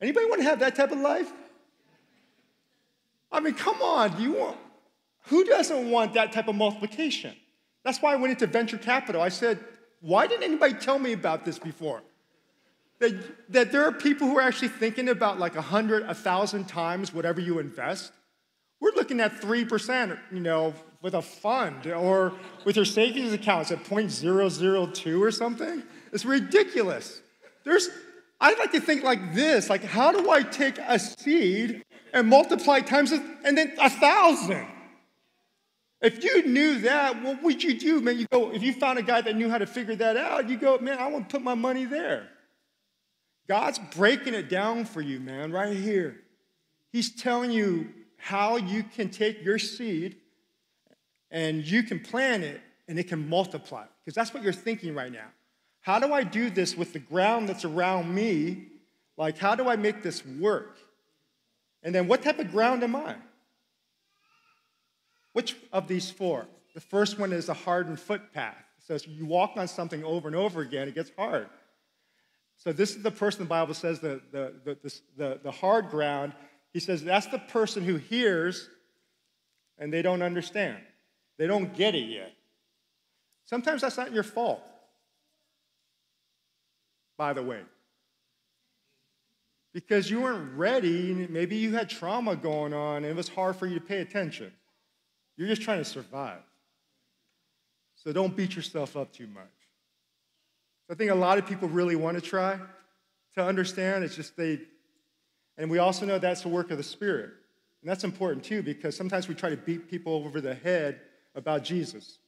Anybody 0.00 0.26
want 0.26 0.40
to 0.42 0.48
have 0.48 0.60
that 0.60 0.74
type 0.74 0.92
of 0.92 0.98
life? 0.98 1.30
I 3.30 3.40
mean, 3.40 3.54
come 3.54 3.80
on, 3.82 4.20
you 4.20 4.32
want, 4.32 4.56
who 5.26 5.44
doesn't 5.44 5.90
want 5.90 6.14
that 6.14 6.32
type 6.32 6.48
of 6.48 6.56
multiplication? 6.56 7.34
That's 7.84 8.00
why 8.00 8.12
I 8.12 8.16
went 8.16 8.32
into 8.32 8.46
venture 8.46 8.78
capital. 8.78 9.22
I 9.22 9.28
said, 9.28 9.60
why 10.00 10.26
didn't 10.26 10.44
anybody 10.44 10.74
tell 10.74 10.98
me 10.98 11.12
about 11.12 11.44
this 11.44 11.58
before? 11.58 12.02
That, 13.00 13.52
that 13.52 13.72
there 13.72 13.84
are 13.84 13.92
people 13.92 14.26
who 14.26 14.38
are 14.38 14.42
actually 14.42 14.68
thinking 14.68 15.08
about 15.08 15.38
like 15.38 15.54
a 15.54 15.62
hundred, 15.62 16.02
a 16.04 16.14
thousand 16.14 16.66
times 16.66 17.14
whatever 17.14 17.40
you 17.40 17.58
invest. 17.60 18.12
We're 18.80 18.94
looking 18.94 19.20
at 19.20 19.40
3%, 19.40 20.18
you 20.32 20.40
know, 20.40 20.74
with 21.02 21.14
a 21.14 21.22
fund 21.22 21.86
or 21.86 22.32
with 22.64 22.76
your 22.76 22.84
savings 22.84 23.32
accounts 23.32 23.70
at 23.70 23.84
0.002 23.84 25.20
or 25.20 25.30
something. 25.30 25.82
It's 26.12 26.24
ridiculous. 26.24 27.20
There's, 27.64 27.88
I 28.40 28.54
like 28.54 28.72
to 28.72 28.80
think 28.80 29.04
like 29.04 29.34
this, 29.34 29.70
like 29.70 29.84
how 29.84 30.12
do 30.12 30.30
I 30.30 30.42
take 30.42 30.78
a 30.78 30.98
seed 30.98 31.84
and 32.12 32.28
multiply 32.28 32.80
times 32.80 33.12
and 33.12 33.56
then 33.56 33.74
a 33.80 33.90
thousand? 33.90 34.66
If 36.00 36.22
you 36.22 36.46
knew 36.46 36.80
that, 36.80 37.22
what 37.22 37.42
would 37.42 37.62
you 37.62 37.78
do, 37.78 38.00
man? 38.00 38.18
You 38.18 38.26
go, 38.30 38.52
if 38.52 38.62
you 38.62 38.72
found 38.72 38.98
a 38.98 39.02
guy 39.02 39.20
that 39.20 39.34
knew 39.34 39.50
how 39.50 39.58
to 39.58 39.66
figure 39.66 39.96
that 39.96 40.16
out, 40.16 40.48
you 40.48 40.56
go, 40.56 40.78
man, 40.78 40.98
I 40.98 41.08
want 41.08 41.28
to 41.28 41.36
put 41.36 41.42
my 41.42 41.54
money 41.54 41.84
there. 41.84 42.28
God's 43.48 43.78
breaking 43.96 44.34
it 44.34 44.48
down 44.48 44.84
for 44.84 45.00
you, 45.00 45.20
man, 45.20 45.50
right 45.52 45.76
here. 45.76 46.20
He's 46.92 47.10
telling 47.10 47.50
you 47.50 47.88
how 48.16 48.56
you 48.56 48.82
can 48.82 49.08
take 49.08 49.42
your 49.42 49.58
seed 49.58 50.16
and 51.30 51.64
you 51.64 51.82
can 51.82 52.00
plant 52.00 52.44
it 52.44 52.60
and 52.86 52.98
it 52.98 53.08
can 53.08 53.28
multiply. 53.28 53.84
Because 54.04 54.14
that's 54.14 54.34
what 54.34 54.42
you're 54.42 54.52
thinking 54.52 54.94
right 54.94 55.12
now. 55.12 55.28
How 55.80 55.98
do 55.98 56.12
I 56.12 56.22
do 56.22 56.50
this 56.50 56.76
with 56.76 56.92
the 56.92 56.98
ground 56.98 57.48
that's 57.48 57.64
around 57.64 58.14
me? 58.14 58.66
Like, 59.16 59.38
how 59.38 59.54
do 59.54 59.68
I 59.68 59.76
make 59.76 60.02
this 60.02 60.24
work? 60.24 60.76
And 61.82 61.94
then, 61.94 62.08
what 62.08 62.22
type 62.22 62.38
of 62.38 62.50
ground 62.50 62.82
am 62.82 62.96
I? 62.96 63.16
Which 65.32 65.56
of 65.72 65.88
these 65.88 66.10
four? 66.10 66.46
The 66.74 66.80
first 66.80 67.18
one 67.18 67.32
is 67.32 67.48
a 67.48 67.54
hardened 67.54 68.00
footpath. 68.00 68.56
So 68.86 68.98
you 69.06 69.26
walk 69.26 69.52
on 69.56 69.68
something 69.68 70.02
over 70.04 70.28
and 70.28 70.36
over 70.36 70.60
again, 70.60 70.88
it 70.88 70.94
gets 70.94 71.10
hard. 71.16 71.48
So 72.58 72.72
this 72.72 72.96
is 72.96 73.02
the 73.02 73.10
person 73.10 73.40
the 73.40 73.48
Bible 73.48 73.72
says 73.72 74.00
the, 74.00 74.20
the, 74.32 74.52
the, 74.64 75.00
the, 75.16 75.40
the 75.44 75.50
hard 75.50 75.90
ground. 75.90 76.32
He 76.72 76.80
says 76.80 77.02
that's 77.02 77.26
the 77.26 77.38
person 77.38 77.84
who 77.84 77.96
hears 77.96 78.68
and 79.78 79.92
they 79.92 80.02
don't 80.02 80.22
understand. 80.22 80.78
They 81.38 81.46
don't 81.46 81.72
get 81.74 81.94
it 81.94 82.08
yet. 82.10 82.32
Sometimes 83.44 83.80
that's 83.80 83.96
not 83.96 84.12
your 84.12 84.24
fault, 84.24 84.60
by 87.16 87.32
the 87.32 87.42
way. 87.42 87.62
Because 89.72 90.10
you 90.10 90.20
weren't 90.20 90.56
ready, 90.58 91.28
maybe 91.30 91.56
you 91.56 91.74
had 91.74 91.88
trauma 91.88 92.34
going 92.34 92.74
on, 92.74 92.96
and 92.96 93.06
it 93.06 93.16
was 93.16 93.28
hard 93.28 93.54
for 93.56 93.66
you 93.66 93.78
to 93.78 93.84
pay 93.84 93.98
attention. 94.00 94.52
You're 95.36 95.48
just 95.48 95.62
trying 95.62 95.78
to 95.78 95.84
survive. 95.84 96.42
So 97.94 98.12
don't 98.12 98.36
beat 98.36 98.56
yourself 98.56 98.96
up 98.96 99.12
too 99.12 99.28
much. 99.28 99.57
I 100.90 100.94
think 100.94 101.10
a 101.10 101.14
lot 101.14 101.38
of 101.38 101.46
people 101.46 101.68
really 101.68 101.96
want 101.96 102.16
to 102.16 102.20
try 102.20 102.58
to 103.34 103.44
understand. 103.44 104.04
It's 104.04 104.16
just 104.16 104.36
they, 104.36 104.60
and 105.56 105.70
we 105.70 105.78
also 105.78 106.06
know 106.06 106.18
that's 106.18 106.42
the 106.42 106.48
work 106.48 106.70
of 106.70 106.78
the 106.78 106.82
Spirit. 106.82 107.30
And 107.82 107.90
that's 107.90 108.04
important 108.04 108.44
too, 108.44 108.62
because 108.62 108.96
sometimes 108.96 109.28
we 109.28 109.34
try 109.34 109.50
to 109.50 109.56
beat 109.56 109.90
people 109.90 110.14
over 110.14 110.40
the 110.40 110.54
head 110.54 111.00
about 111.34 111.62
Jesus. 111.62 112.18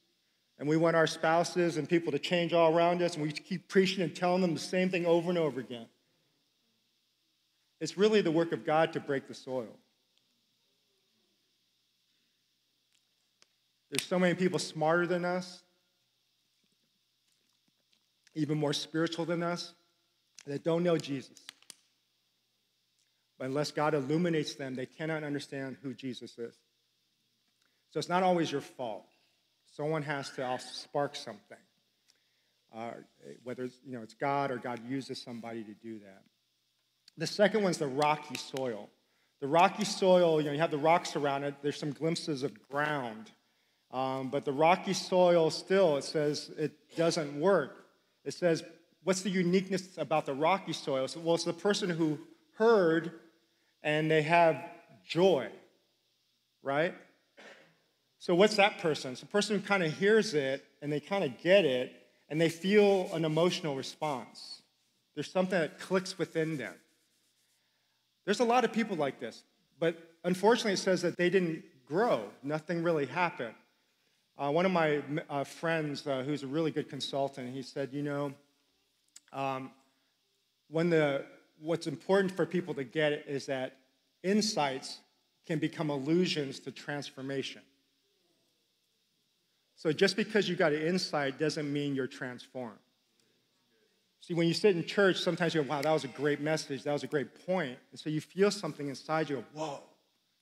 And 0.59 0.69
we 0.69 0.77
want 0.77 0.95
our 0.95 1.07
spouses 1.07 1.79
and 1.79 1.89
people 1.89 2.13
to 2.13 2.19
change 2.19 2.53
all 2.53 2.77
around 2.77 3.01
us, 3.01 3.15
and 3.15 3.23
we 3.23 3.33
keep 3.33 3.67
preaching 3.67 4.05
and 4.05 4.15
telling 4.15 4.43
them 4.43 4.53
the 4.53 4.61
same 4.61 4.91
thing 4.91 5.07
over 5.07 5.31
and 5.31 5.39
over 5.39 5.59
again. 5.59 5.87
It's 7.81 7.97
really 7.97 8.21
the 8.21 8.31
work 8.31 8.53
of 8.53 8.67
God 8.67 8.93
to 8.93 9.01
break 9.01 9.27
the 9.27 9.33
soil. 9.33 9.75
There's 13.91 14.07
so 14.07 14.19
many 14.19 14.35
people 14.35 14.59
smarter 14.59 15.07
than 15.07 15.25
us, 15.25 15.63
even 18.35 18.59
more 18.59 18.73
spiritual 18.73 19.25
than 19.25 19.43
us, 19.43 19.73
that 20.47 20.65
don't 20.65 20.83
know 20.83 20.97
Jesus. 20.97 21.39
But 23.39 23.47
unless 23.47 23.71
God 23.71 23.95
illuminates 23.95 24.55
them, 24.55 24.75
they 24.75 24.87
cannot 24.87 25.25
understand 25.25 25.77
who 25.83 25.95
Jesus 25.95 26.39
is. 26.39 26.55
So 27.91 27.99
it's 27.99 28.09
not 28.09 28.23
always 28.23 28.53
your 28.53 28.61
fault. 28.61 29.07
Someone 29.77 30.03
has 30.03 30.31
to 30.31 30.59
spark 30.59 31.17
something. 31.17 31.57
Uh, 32.77 32.93
whether 33.43 33.65
it's, 33.65 33.77
you 33.85 33.93
know, 33.93 34.03
it's 34.03 34.15
God 34.15 34.51
or 34.51 34.59
God 34.59 34.81
uses 34.89 35.21
somebody 35.21 35.65
to 35.65 35.73
do 35.83 35.99
that. 35.99 36.23
The 37.17 37.27
second 37.27 37.63
one's 37.63 37.79
the 37.79 37.89
rocky 37.89 38.37
soil. 38.37 38.89
The 39.41 39.49
rocky 39.49 39.85
soil, 39.85 40.41
you 40.41 40.47
know, 40.47 40.53
you 40.53 40.61
have 40.61 40.71
the 40.71 40.79
rocks 40.79 41.17
around 41.17 41.45
it. 41.45 41.55
There's 41.63 41.79
some 41.79 41.91
glimpses 41.91 42.43
of 42.43 42.69
ground. 42.69 43.31
Um, 43.91 44.29
but 44.29 44.45
the 44.45 44.53
rocky 44.53 44.93
soil 44.93 45.51
still, 45.51 45.97
it 45.97 46.05
says 46.05 46.51
it 46.57 46.73
doesn't 46.97 47.41
work. 47.41 47.80
It 48.25 48.35
says, 48.35 48.63
what's 49.05 49.23
the 49.23 49.31
uniqueness 49.31 49.97
about 49.97 50.27
the 50.27 50.35
rocky 50.35 50.73
soil? 50.73 51.09
So, 51.09 51.21
well, 51.21 51.35
it's 51.35 51.45
the 51.45 51.53
person 51.53 51.91
who 51.91 52.19
heard 52.57 53.13
and 53.83 54.11
they 54.11 54.23
have 54.23 54.63
joy, 55.07 55.49
right? 56.63 56.95
So, 58.19 58.35
what's 58.35 58.57
that 58.57 58.79
person? 58.79 59.13
It's 59.13 59.23
a 59.23 59.27
person 59.27 59.59
who 59.59 59.67
kind 59.67 59.83
of 59.83 59.93
hears 59.97 60.35
it 60.35 60.65
and 60.83 60.93
they 60.93 61.01
kind 61.01 61.25
of 61.25 61.39
get 61.43 61.65
it 61.65 61.93
and 62.29 62.41
they 62.41 62.51
feel 62.51 63.11
an 63.15 63.25
emotional 63.25 63.75
response. 63.75 64.63
There's 65.15 65.31
something 65.31 65.59
that 65.59 65.81
clicks 65.81 66.19
within 66.19 66.57
them. 66.57 66.75
There's 68.27 68.41
a 68.41 68.45
lot 68.45 68.65
of 68.65 68.73
people 68.73 68.97
like 68.97 69.19
this, 69.19 69.43
but 69.79 69.97
unfortunately, 70.23 70.75
it 70.75 70.79
says 70.79 71.03
that 71.03 71.17
they 71.17 71.31
didn't 71.31 71.65
grow, 71.87 72.25
nothing 72.43 72.83
really 72.83 73.07
happened. 73.07 73.55
Uh, 74.41 74.51
one 74.51 74.65
of 74.65 74.73
my 74.73 75.03
uh, 75.29 75.45
friends, 75.45 76.07
uh, 76.07 76.23
who's 76.23 76.43
a 76.43 76.47
really 76.47 76.71
good 76.71 76.89
consultant, 76.89 77.53
he 77.53 77.61
said, 77.61 77.91
you 77.93 78.03
know, 78.03 78.33
um, 79.35 79.71
when 80.71 80.89
the, 80.89 81.27
what's 81.61 81.87
important 81.87 82.33
for 82.33 82.47
people 82.47 82.73
to 82.73 82.83
get 82.83 83.13
is 83.29 83.45
that 83.45 83.77
insights 84.23 85.01
can 85.47 85.59
become 85.59 85.91
illusions 85.91 86.59
to 86.59 86.71
transformation. 86.71 87.61
So 89.77 89.93
just 89.93 90.17
because 90.17 90.49
you 90.49 90.57
got 90.57 90.73
an 90.73 90.83
insight 90.83 91.39
doesn't 91.39 91.71
mean 91.71 91.95
you're 91.95 92.07
transformed. 92.07 92.79
See, 94.23 94.33
when 94.33 94.49
you 94.49 94.55
sit 94.55 94.75
in 94.75 94.87
church, 94.87 95.19
sometimes 95.19 95.55
you 95.55 95.63
go, 95.63 95.69
wow, 95.69 95.83
that 95.83 95.93
was 95.93 96.05
a 96.05 96.09
great 96.09 96.41
message. 96.41 96.83
That 96.85 96.93
was 96.95 97.03
a 97.03 97.07
great 97.07 97.47
point. 97.47 97.77
And 97.91 98.01
so 98.01 98.09
you 98.09 98.23
feel 98.23 98.51
something 98.51 98.89
inside 98.89 99.29
you, 99.29 99.45
whoa, 99.53 99.81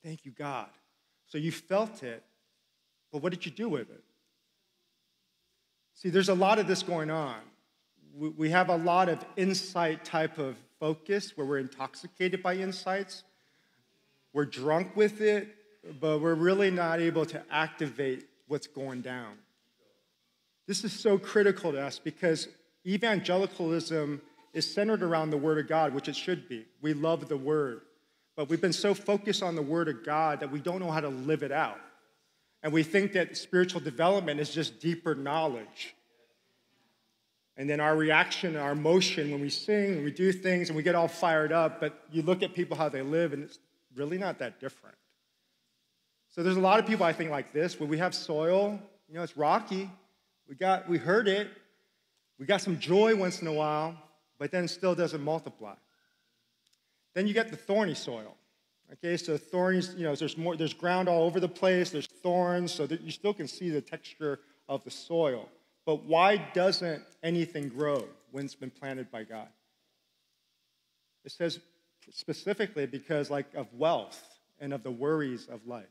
thank 0.04 0.24
you, 0.24 0.30
God. 0.30 0.68
So 1.26 1.36
you 1.36 1.50
felt 1.50 2.04
it, 2.04 2.22
but 3.12 3.22
what 3.22 3.32
did 3.32 3.46
you 3.46 3.52
do 3.52 3.68
with 3.68 3.90
it? 3.90 4.02
See, 5.94 6.10
there's 6.10 6.28
a 6.28 6.34
lot 6.34 6.58
of 6.58 6.66
this 6.66 6.82
going 6.82 7.10
on. 7.10 7.36
We 8.14 8.50
have 8.50 8.68
a 8.68 8.76
lot 8.76 9.08
of 9.08 9.24
insight 9.36 10.04
type 10.04 10.38
of 10.38 10.56
focus 10.80 11.36
where 11.36 11.46
we're 11.46 11.58
intoxicated 11.58 12.42
by 12.42 12.54
insights. 12.54 13.24
We're 14.32 14.44
drunk 14.44 14.96
with 14.96 15.20
it, 15.20 15.48
but 16.00 16.20
we're 16.20 16.34
really 16.34 16.70
not 16.70 17.00
able 17.00 17.26
to 17.26 17.42
activate 17.50 18.26
what's 18.46 18.66
going 18.66 19.02
down. 19.02 19.34
This 20.66 20.84
is 20.84 20.92
so 20.92 21.18
critical 21.18 21.72
to 21.72 21.80
us 21.80 21.98
because 21.98 22.48
evangelicalism 22.86 24.20
is 24.52 24.72
centered 24.72 25.02
around 25.02 25.30
the 25.30 25.36
Word 25.36 25.58
of 25.58 25.68
God, 25.68 25.94
which 25.94 26.08
it 26.08 26.16
should 26.16 26.48
be. 26.48 26.66
We 26.80 26.92
love 26.92 27.28
the 27.28 27.36
Word. 27.36 27.82
But 28.36 28.48
we've 28.48 28.60
been 28.60 28.72
so 28.72 28.94
focused 28.94 29.42
on 29.42 29.56
the 29.56 29.62
Word 29.62 29.88
of 29.88 30.04
God 30.04 30.40
that 30.40 30.50
we 30.50 30.60
don't 30.60 30.80
know 30.80 30.90
how 30.90 31.00
to 31.00 31.08
live 31.08 31.42
it 31.42 31.52
out. 31.52 31.80
And 32.62 32.72
we 32.72 32.82
think 32.82 33.12
that 33.12 33.36
spiritual 33.36 33.80
development 33.80 34.40
is 34.40 34.50
just 34.50 34.80
deeper 34.80 35.14
knowledge. 35.14 35.94
And 37.56 37.68
then 37.68 37.80
our 37.80 37.96
reaction, 37.96 38.56
our 38.56 38.72
emotion 38.72 39.30
when 39.30 39.40
we 39.40 39.50
sing, 39.50 39.96
when 39.96 40.04
we 40.04 40.12
do 40.12 40.32
things, 40.32 40.68
and 40.68 40.76
we 40.76 40.82
get 40.82 40.94
all 40.94 41.08
fired 41.08 41.52
up, 41.52 41.80
but 41.80 42.04
you 42.10 42.22
look 42.22 42.42
at 42.42 42.54
people 42.54 42.76
how 42.76 42.88
they 42.88 43.02
live, 43.02 43.32
and 43.32 43.42
it's 43.42 43.58
really 43.96 44.18
not 44.18 44.38
that 44.38 44.60
different. 44.60 44.96
So 46.28 46.42
there's 46.42 46.56
a 46.56 46.60
lot 46.60 46.78
of 46.78 46.86
people 46.86 47.04
I 47.04 47.12
think 47.12 47.30
like 47.30 47.52
this, 47.52 47.80
where 47.80 47.88
we 47.88 47.98
have 47.98 48.14
soil, 48.14 48.78
you 49.08 49.16
know, 49.16 49.22
it's 49.22 49.36
rocky. 49.36 49.90
We 50.48 50.54
got 50.54 50.88
we 50.88 50.98
heard 50.98 51.26
it. 51.26 51.48
We 52.38 52.46
got 52.46 52.60
some 52.60 52.78
joy 52.78 53.16
once 53.16 53.42
in 53.42 53.48
a 53.48 53.52
while, 53.52 53.96
but 54.38 54.52
then 54.52 54.68
still 54.68 54.94
doesn't 54.94 55.22
multiply. 55.22 55.74
Then 57.14 57.26
you 57.26 57.34
get 57.34 57.50
the 57.50 57.56
thorny 57.56 57.94
soil. 57.94 58.36
Okay, 58.92 59.16
so 59.18 59.36
thorns, 59.36 59.94
you 59.96 60.04
know, 60.04 60.14
there's 60.14 60.38
more, 60.38 60.56
there's 60.56 60.72
ground 60.72 61.08
all 61.08 61.24
over 61.24 61.40
the 61.40 61.48
place, 61.48 61.90
there's 61.90 62.06
thorns, 62.06 62.72
so 62.72 62.86
that 62.86 63.02
you 63.02 63.10
still 63.10 63.34
can 63.34 63.46
see 63.46 63.68
the 63.68 63.82
texture 63.82 64.40
of 64.68 64.82
the 64.84 64.90
soil. 64.90 65.48
But 65.84 66.04
why 66.04 66.36
doesn't 66.54 67.02
anything 67.22 67.68
grow 67.68 68.04
when 68.30 68.44
it's 68.44 68.54
been 68.54 68.70
planted 68.70 69.10
by 69.10 69.24
God? 69.24 69.48
It 71.24 71.32
says 71.32 71.60
specifically 72.10 72.86
because 72.86 73.30
like 73.30 73.54
of 73.54 73.66
wealth 73.74 74.22
and 74.58 74.72
of 74.72 74.82
the 74.82 74.90
worries 74.90 75.46
of 75.48 75.66
life. 75.66 75.86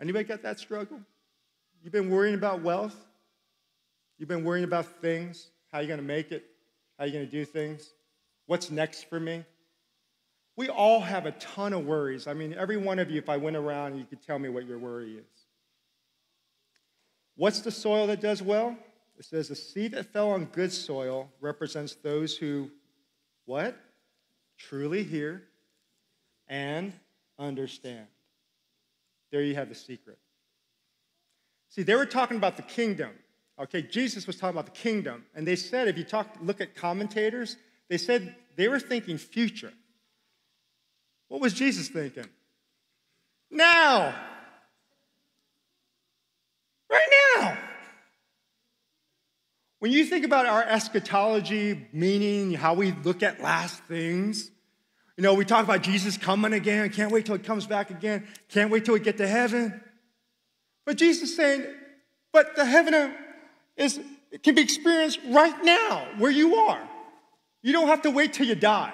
Anybody 0.00 0.24
got 0.24 0.42
that 0.42 0.58
struggle? 0.58 1.00
You've 1.82 1.92
been 1.92 2.10
worrying 2.10 2.34
about 2.34 2.62
wealth? 2.62 2.96
You've 4.18 4.28
been 4.28 4.44
worrying 4.44 4.64
about 4.64 4.86
things, 5.00 5.50
how 5.72 5.78
you're 5.80 5.96
to 5.96 6.02
make 6.02 6.32
it, 6.32 6.44
how 6.98 7.04
you're 7.04 7.24
to 7.24 7.30
do 7.30 7.44
things, 7.44 7.92
what's 8.46 8.70
next 8.70 9.08
for 9.08 9.20
me? 9.20 9.44
We 10.58 10.68
all 10.68 10.98
have 10.98 11.24
a 11.24 11.30
ton 11.30 11.72
of 11.72 11.86
worries. 11.86 12.26
I 12.26 12.34
mean, 12.34 12.52
every 12.52 12.76
one 12.76 12.98
of 12.98 13.12
you, 13.12 13.18
if 13.18 13.28
I 13.28 13.36
went 13.36 13.54
around, 13.54 13.96
you 13.96 14.04
could 14.04 14.20
tell 14.20 14.40
me 14.40 14.48
what 14.48 14.66
your 14.66 14.76
worry 14.76 15.12
is. 15.12 15.46
What's 17.36 17.60
the 17.60 17.70
soil 17.70 18.08
that 18.08 18.20
does 18.20 18.42
well? 18.42 18.76
It 19.16 19.24
says 19.24 19.46
the 19.46 19.54
seed 19.54 19.92
that 19.92 20.12
fell 20.12 20.32
on 20.32 20.46
good 20.46 20.72
soil 20.72 21.30
represents 21.40 21.94
those 21.94 22.36
who, 22.36 22.72
what? 23.44 23.76
Truly 24.56 25.04
hear 25.04 25.44
and 26.48 26.92
understand. 27.38 28.08
There 29.30 29.42
you 29.42 29.54
have 29.54 29.68
the 29.68 29.76
secret. 29.76 30.18
See, 31.68 31.84
they 31.84 31.94
were 31.94 32.04
talking 32.04 32.36
about 32.36 32.56
the 32.56 32.64
kingdom. 32.64 33.10
Okay, 33.60 33.82
Jesus 33.82 34.26
was 34.26 34.34
talking 34.34 34.58
about 34.58 34.74
the 34.74 34.80
kingdom. 34.80 35.24
And 35.36 35.46
they 35.46 35.54
said, 35.54 35.86
if 35.86 35.96
you 35.96 36.02
talk, 36.02 36.36
look 36.42 36.60
at 36.60 36.74
commentators, 36.74 37.58
they 37.88 37.96
said 37.96 38.34
they 38.56 38.66
were 38.66 38.80
thinking 38.80 39.18
future. 39.18 39.72
What 41.28 41.40
was 41.40 41.52
Jesus 41.52 41.88
thinking? 41.88 42.26
Now. 43.50 44.14
Right 46.90 47.08
now. 47.36 47.58
When 49.78 49.92
you 49.92 50.04
think 50.04 50.24
about 50.24 50.46
our 50.46 50.62
eschatology, 50.62 51.86
meaning 51.92 52.52
how 52.52 52.74
we 52.74 52.92
look 53.04 53.22
at 53.22 53.40
last 53.40 53.82
things, 53.84 54.50
you 55.16 55.22
know, 55.22 55.34
we 55.34 55.44
talk 55.44 55.64
about 55.64 55.82
Jesus 55.82 56.16
coming 56.16 56.52
again. 56.52 56.90
Can't 56.90 57.12
wait 57.12 57.26
till 57.26 57.36
he 57.36 57.42
comes 57.42 57.66
back 57.66 57.90
again. 57.90 58.26
Can't 58.48 58.70
wait 58.70 58.84
till 58.84 58.94
we 58.94 59.00
get 59.00 59.18
to 59.18 59.26
heaven. 59.26 59.80
But 60.84 60.96
Jesus 60.96 61.36
saying, 61.36 61.66
but 62.32 62.56
the 62.56 62.64
heaven 62.64 63.14
is 63.76 64.00
can 64.42 64.54
be 64.54 64.62
experienced 64.62 65.20
right 65.28 65.64
now 65.64 66.06
where 66.18 66.30
you 66.30 66.54
are. 66.56 66.80
You 67.62 67.72
don't 67.72 67.88
have 67.88 68.02
to 68.02 68.10
wait 68.10 68.32
till 68.32 68.46
you 68.46 68.54
die. 68.54 68.92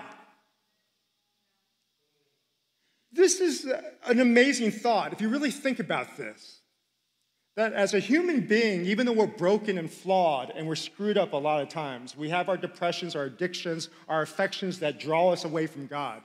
This 3.15 3.41
is 3.41 3.71
an 4.07 4.21
amazing 4.21 4.73
thought 4.73 5.13
if 5.13 5.21
you 5.21 5.29
really 5.29 5.53
think 5.53 5.79
about 5.79 6.17
this. 6.17 6.61
That 7.57 7.73
as 7.73 7.95
a 7.95 8.01
human 8.01 8.41
being, 8.41 8.85
even 8.87 9.07
though 9.07 9.13
we're 9.13 9.29
broken 9.29 9.79
and 9.79 9.89
flawed 9.89 10.53
and 10.57 10.67
we're 10.67 10.75
screwed 10.75 11.17
up 11.17 11.33
a 11.33 11.37
lot 11.37 11.63
of 11.63 11.69
times, 11.69 12.17
we 12.17 12.29
have 12.31 12.49
our 12.49 12.57
depressions, 12.57 13.15
our 13.15 13.25
addictions, 13.25 13.89
our 14.09 14.23
affections 14.23 14.81
that 14.81 14.99
draw 14.99 15.33
us 15.33 15.45
away 15.45 15.69
from 15.69 15.87
God. 15.87 16.21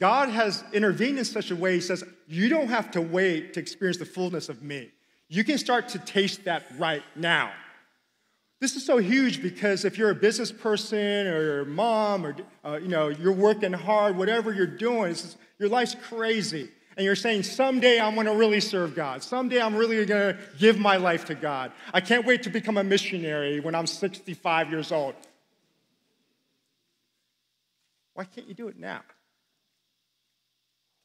God 0.00 0.28
has 0.30 0.64
intervened 0.72 1.18
in 1.18 1.24
such 1.24 1.52
a 1.52 1.56
way, 1.56 1.74
He 1.74 1.80
says, 1.80 2.02
You 2.26 2.48
don't 2.48 2.68
have 2.68 2.90
to 2.92 3.00
wait 3.00 3.54
to 3.54 3.60
experience 3.60 3.98
the 3.98 4.04
fullness 4.04 4.48
of 4.48 4.62
me. 4.62 4.90
You 5.28 5.44
can 5.44 5.58
start 5.58 5.88
to 5.90 6.00
taste 6.00 6.44
that 6.44 6.64
right 6.76 7.04
now. 7.14 7.52
This 8.60 8.76
is 8.76 8.84
so 8.84 8.98
huge 8.98 9.42
because 9.42 9.86
if 9.86 9.96
you're 9.96 10.10
a 10.10 10.14
business 10.14 10.52
person 10.52 11.26
or 11.26 11.42
you're 11.42 11.60
a 11.62 11.66
mom 11.66 12.26
or 12.26 12.36
uh, 12.62 12.78
you 12.80 12.88
know, 12.88 13.08
you're 13.08 13.32
working 13.32 13.72
hard, 13.72 14.18
whatever 14.18 14.52
you're 14.52 14.66
doing, 14.66 15.16
your 15.58 15.70
life's 15.70 15.96
crazy 16.08 16.68
and 16.96 17.06
you're 17.06 17.16
saying, 17.16 17.42
someday 17.42 17.98
I'm 17.98 18.14
going 18.14 18.26
to 18.26 18.34
really 18.34 18.60
serve 18.60 18.94
God. 18.94 19.22
Someday 19.22 19.62
I'm 19.62 19.74
really 19.74 20.04
going 20.04 20.36
to 20.36 20.38
give 20.58 20.78
my 20.78 20.98
life 20.98 21.24
to 21.26 21.34
God. 21.34 21.72
I 21.94 22.02
can't 22.02 22.26
wait 22.26 22.42
to 22.42 22.50
become 22.50 22.76
a 22.76 22.84
missionary 22.84 23.60
when 23.60 23.74
I'm 23.74 23.86
65 23.86 24.70
years 24.70 24.92
old. 24.92 25.14
Why 28.12 28.24
can't 28.24 28.46
you 28.46 28.54
do 28.54 28.68
it 28.68 28.78
now? 28.78 29.00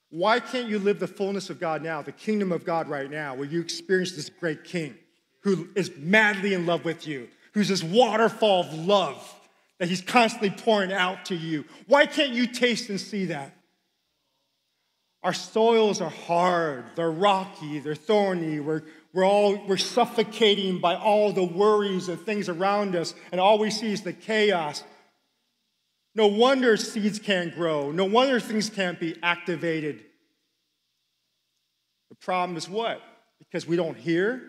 Why 0.09 0.41
can't 0.41 0.67
you 0.67 0.79
live 0.79 0.99
the 0.99 1.07
fullness 1.07 1.49
of 1.49 1.61
God 1.61 1.81
now, 1.81 2.01
the 2.01 2.11
kingdom 2.11 2.51
of 2.51 2.65
God 2.65 2.89
right 2.89 3.09
now, 3.09 3.33
where 3.33 3.47
you 3.47 3.61
experience 3.61 4.11
this 4.11 4.29
great 4.29 4.65
king 4.65 4.95
who 5.45 5.69
is 5.75 5.91
madly 5.97 6.53
in 6.53 6.65
love 6.65 6.83
with 6.83 7.07
you, 7.07 7.29
who's 7.55 7.69
this 7.69 7.81
waterfall 7.81 8.65
of 8.65 8.73
love 8.73 9.33
that 9.79 9.87
he's 9.87 10.01
constantly 10.01 10.51
pouring 10.51 10.91
out 10.91 11.25
to 11.25 11.35
you? 11.35 11.65
Why 11.87 12.05
can't 12.05 12.33
you 12.33 12.45
taste 12.45 12.89
and 12.89 12.99
see 12.99 13.25
that? 13.25 13.55
Our 15.23 15.33
soils 15.33 16.01
are 16.01 16.09
hard, 16.09 16.83
they're 16.95 17.09
rocky, 17.09 17.79
they're 17.79 17.95
thorny, 17.95 18.59
we're, 18.59 18.83
we're 19.11 19.25
all 19.25 19.65
we're 19.65 19.77
suffocating 19.77 20.79
by 20.79 20.95
all 20.95 21.31
the 21.31 21.43
worries 21.43 22.09
and 22.09 22.19
things 22.19 22.47
around 22.47 22.95
us, 22.95 23.15
and 23.31 23.41
all 23.41 23.57
we 23.57 23.71
see 23.71 23.91
is 23.91 24.01
the 24.01 24.13
chaos. 24.13 24.83
No 26.13 26.27
wonder 26.27 26.77
seeds 26.77 27.17
can't 27.17 27.55
grow, 27.55 27.91
no 27.91 28.05
wonder 28.05 28.39
things 28.39 28.69
can't 28.69 28.99
be 28.99 29.15
activated. 29.23 30.03
The 32.09 32.15
problem 32.15 32.55
is 32.55 32.69
what? 32.69 33.01
Because 33.39 33.65
we 33.65 33.77
don't 33.77 33.97
hear 33.97 34.41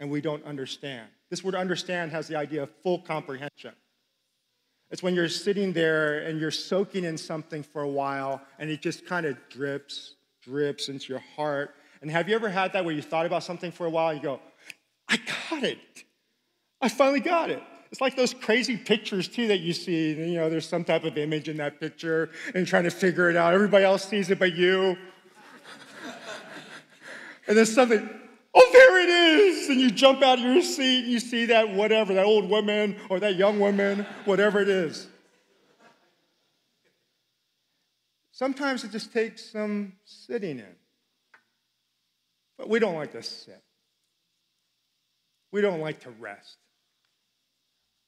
and 0.00 0.10
we 0.10 0.20
don't 0.20 0.44
understand. 0.44 1.08
This 1.30 1.42
word 1.42 1.54
understand 1.54 2.12
has 2.12 2.28
the 2.28 2.36
idea 2.36 2.62
of 2.62 2.70
full 2.82 3.00
comprehension. 3.00 3.72
It's 4.90 5.02
when 5.02 5.14
you're 5.14 5.28
sitting 5.28 5.72
there 5.72 6.20
and 6.20 6.40
you're 6.40 6.52
soaking 6.52 7.04
in 7.04 7.18
something 7.18 7.62
for 7.62 7.82
a 7.82 7.88
while 7.88 8.40
and 8.58 8.70
it 8.70 8.80
just 8.80 9.06
kind 9.06 9.26
of 9.26 9.36
drips 9.48 10.14
drips 10.42 10.88
into 10.88 11.12
your 11.12 11.22
heart. 11.34 11.74
And 12.00 12.10
have 12.10 12.28
you 12.28 12.34
ever 12.34 12.48
had 12.48 12.72
that 12.74 12.84
where 12.84 12.94
you 12.94 13.02
thought 13.02 13.26
about 13.26 13.42
something 13.42 13.72
for 13.72 13.84
a 13.84 13.90
while 13.90 14.10
and 14.10 14.18
you 14.18 14.22
go, 14.22 14.40
I 15.08 15.18
got 15.50 15.64
it. 15.64 16.04
I 16.80 16.88
finally 16.88 17.20
got 17.20 17.50
it. 17.50 17.62
It's 17.90 18.00
like 18.00 18.16
those 18.16 18.34
crazy 18.34 18.76
pictures 18.76 19.28
too 19.28 19.48
that 19.48 19.58
you 19.58 19.72
see. 19.72 20.10
You 20.10 20.36
know, 20.36 20.50
there's 20.50 20.68
some 20.68 20.84
type 20.84 21.04
of 21.04 21.16
image 21.18 21.48
in 21.48 21.56
that 21.56 21.80
picture 21.80 22.30
and 22.54 22.66
trying 22.66 22.84
to 22.84 22.90
figure 22.90 23.30
it 23.30 23.36
out. 23.36 23.54
Everybody 23.54 23.84
else 23.84 24.04
sees 24.04 24.30
it 24.30 24.38
but 24.38 24.54
you. 24.54 24.96
and 27.48 27.56
there's 27.56 27.72
something, 27.72 28.08
oh, 28.56 28.70
there 28.72 29.02
it 29.02 29.08
is. 29.08 29.68
And 29.68 29.80
you 29.80 29.90
jump 29.90 30.22
out 30.22 30.38
of 30.38 30.44
your 30.44 30.62
seat 30.62 31.04
you 31.04 31.20
see 31.20 31.46
that 31.46 31.74
whatever, 31.74 32.14
that 32.14 32.24
old 32.24 32.48
woman 32.48 32.96
or 33.08 33.20
that 33.20 33.36
young 33.36 33.60
woman, 33.60 34.06
whatever 34.24 34.60
it 34.60 34.68
is. 34.68 35.06
Sometimes 38.32 38.84
it 38.84 38.90
just 38.90 39.12
takes 39.12 39.50
some 39.50 39.94
sitting 40.04 40.58
in. 40.58 40.76
But 42.58 42.68
we 42.68 42.78
don't 42.78 42.94
like 42.94 43.12
to 43.12 43.22
sit. 43.22 43.62
We 45.52 45.60
don't 45.60 45.80
like 45.80 46.00
to 46.00 46.10
rest. 46.10 46.58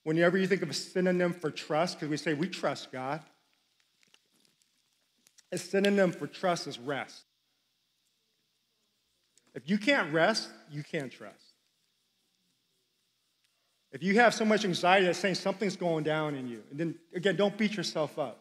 Whenever 0.04 0.36
you 0.36 0.46
think 0.46 0.62
of 0.62 0.70
a 0.70 0.74
synonym 0.74 1.32
for 1.32 1.50
trust, 1.50 1.98
because 1.98 2.10
we 2.10 2.16
say 2.16 2.34
we 2.34 2.48
trust 2.48 2.92
God, 2.92 3.20
a 5.50 5.58
synonym 5.58 6.12
for 6.12 6.26
trust 6.26 6.66
is 6.66 6.78
rest. 6.78 7.22
If 9.58 9.68
you 9.68 9.76
can't 9.76 10.12
rest, 10.12 10.50
you 10.70 10.84
can't 10.84 11.10
trust. 11.10 11.34
If 13.90 14.04
you 14.04 14.14
have 14.20 14.32
so 14.32 14.44
much 14.44 14.64
anxiety 14.64 15.06
that's 15.06 15.18
saying 15.18 15.34
something's 15.34 15.74
going 15.74 16.04
down 16.04 16.36
in 16.36 16.46
you, 16.46 16.62
and 16.70 16.78
then 16.78 16.94
again, 17.12 17.34
don't 17.34 17.58
beat 17.58 17.76
yourself 17.76 18.20
up. 18.20 18.38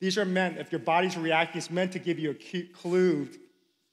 These 0.00 0.18
are 0.18 0.24
meant, 0.24 0.58
if 0.58 0.72
your 0.72 0.80
body's 0.80 1.16
reacting, 1.16 1.58
it's 1.58 1.70
meant 1.70 1.92
to 1.92 2.00
give 2.00 2.18
you 2.18 2.32
a 2.32 2.62
clue 2.74 3.28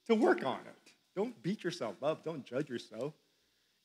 to 0.08 0.15
work 0.15 0.43
on 0.43 0.58
it. 0.62 0.93
Don't 1.15 1.39
beat 1.43 1.63
yourself 1.63 2.01
up. 2.01 2.25
Don't 2.25 2.43
judge 2.43 2.69
yourself. 2.69 3.13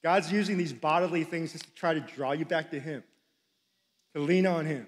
God's 0.02 0.32
using 0.32 0.56
these 0.56 0.72
bodily 0.72 1.24
things 1.24 1.52
just 1.52 1.64
to 1.64 1.70
try 1.74 1.92
to 1.92 2.00
draw 2.00 2.32
you 2.32 2.46
back 2.46 2.70
to 2.70 2.80
Him, 2.80 3.04
to 4.14 4.22
lean 4.22 4.46
on 4.46 4.64
Him. 4.64 4.86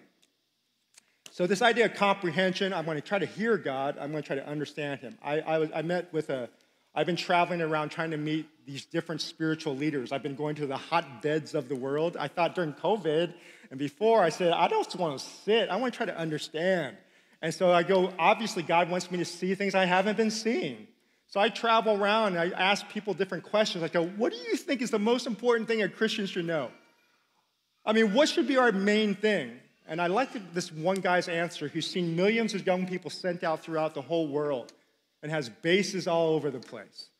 So, 1.33 1.46
this 1.46 1.61
idea 1.61 1.85
of 1.85 1.94
comprehension, 1.94 2.72
I'm 2.72 2.87
going 2.87 2.96
to 2.96 3.07
try 3.07 3.18
to 3.18 3.26
hear 3.26 3.59
God, 3.59 3.98
I'm 4.00 4.11
going 4.11 4.22
to 4.22 4.26
try 4.26 4.37
to 4.37 4.48
understand 4.48 5.00
Him. 5.00 5.18
I, 5.22 5.40
I, 5.40 5.59
was, 5.59 5.68
I 5.74 5.83
met 5.83 6.11
with 6.14 6.31
a, 6.31 6.48
I've 6.94 7.07
been 7.07 7.16
traveling 7.16 7.61
around 7.61 7.90
trying 7.90 8.11
to 8.11 8.16
meet 8.16 8.48
these 8.66 8.85
different 8.85 9.20
spiritual 9.20 9.77
leaders. 9.77 10.12
I've 10.12 10.22
been 10.22 10.35
going 10.35 10.57
to 10.57 10.66
the 10.66 10.77
hotbeds 10.77 11.55
of 11.55 11.68
the 11.68 11.77
world. 11.77 12.16
I 12.18 12.29
thought 12.29 12.55
during 12.55 12.72
COVID 12.72 13.33
and 13.70 13.79
before, 13.79 14.22
I 14.22 14.31
said, 14.31 14.53
I 14.53 14.68
don't 14.68 14.96
want 14.96 15.18
to 15.18 15.24
sit, 15.44 15.68
I 15.68 15.77
want 15.77 15.92
to 15.92 15.96
try 15.96 16.07
to 16.07 16.16
understand. 16.16 16.96
And 17.40 17.55
so 17.55 17.70
I 17.72 17.83
go, 17.83 18.12
obviously, 18.18 18.62
God 18.62 18.90
wants 18.90 19.11
me 19.11 19.18
to 19.18 19.24
see 19.24 19.55
things 19.55 19.74
I 19.74 19.85
haven't 19.85 20.16
been 20.16 20.31
seeing. 20.31 20.88
So 21.29 21.38
I 21.38 21.51
travel 21.51 22.03
around 22.03 22.37
and 22.37 22.55
I 22.55 22.59
ask 22.59 22.88
people 22.88 23.14
different 23.14 23.44
questions. 23.44 23.85
I 23.85 23.88
go, 23.88 24.07
what 24.07 24.33
do 24.33 24.38
you 24.38 24.57
think 24.57 24.81
is 24.81 24.90
the 24.90 24.98
most 24.98 25.27
important 25.27 25.68
thing 25.68 25.83
a 25.83 25.88
Christian 25.88 26.27
should 26.27 26.46
know? 26.46 26.70
I 27.85 27.92
mean, 27.92 28.14
what 28.14 28.29
should 28.29 28.48
be 28.48 28.57
our 28.57 28.72
main 28.72 29.14
thing? 29.14 29.53
And 29.87 30.01
I 30.01 30.07
like 30.07 30.31
this 30.53 30.72
one 30.72 31.01
guy's 31.01 31.29
answer 31.29 31.68
who's 31.68 31.88
seen 31.88 32.16
millions 32.16 32.55
of 32.55 32.66
young 32.66 32.87
people 32.87 33.11
sent 33.11 33.44
out 33.44 33.62
throughout 33.62 33.94
the 33.94 34.03
whole 34.03 34.29
world 34.29 34.72
and 35.22 35.33
has 35.33 35.48
bases 35.48 36.07
all 36.07 36.28
over 36.28 36.50
the 36.50 36.61
place. 36.61 37.11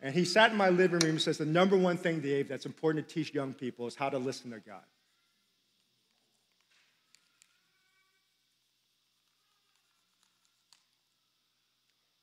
And 0.00 0.14
he 0.14 0.24
sat 0.24 0.52
in 0.52 0.56
my 0.56 0.68
living 0.68 1.00
room 1.00 1.12
and 1.12 1.22
says, 1.22 1.38
The 1.38 1.44
number 1.44 1.76
one 1.76 1.96
thing, 1.96 2.20
Dave, 2.20 2.48
that's 2.48 2.66
important 2.66 3.08
to 3.08 3.14
teach 3.14 3.34
young 3.34 3.52
people 3.52 3.86
is 3.86 3.96
how 3.96 4.08
to 4.08 4.18
listen 4.18 4.50
to 4.52 4.60
God. 4.60 4.82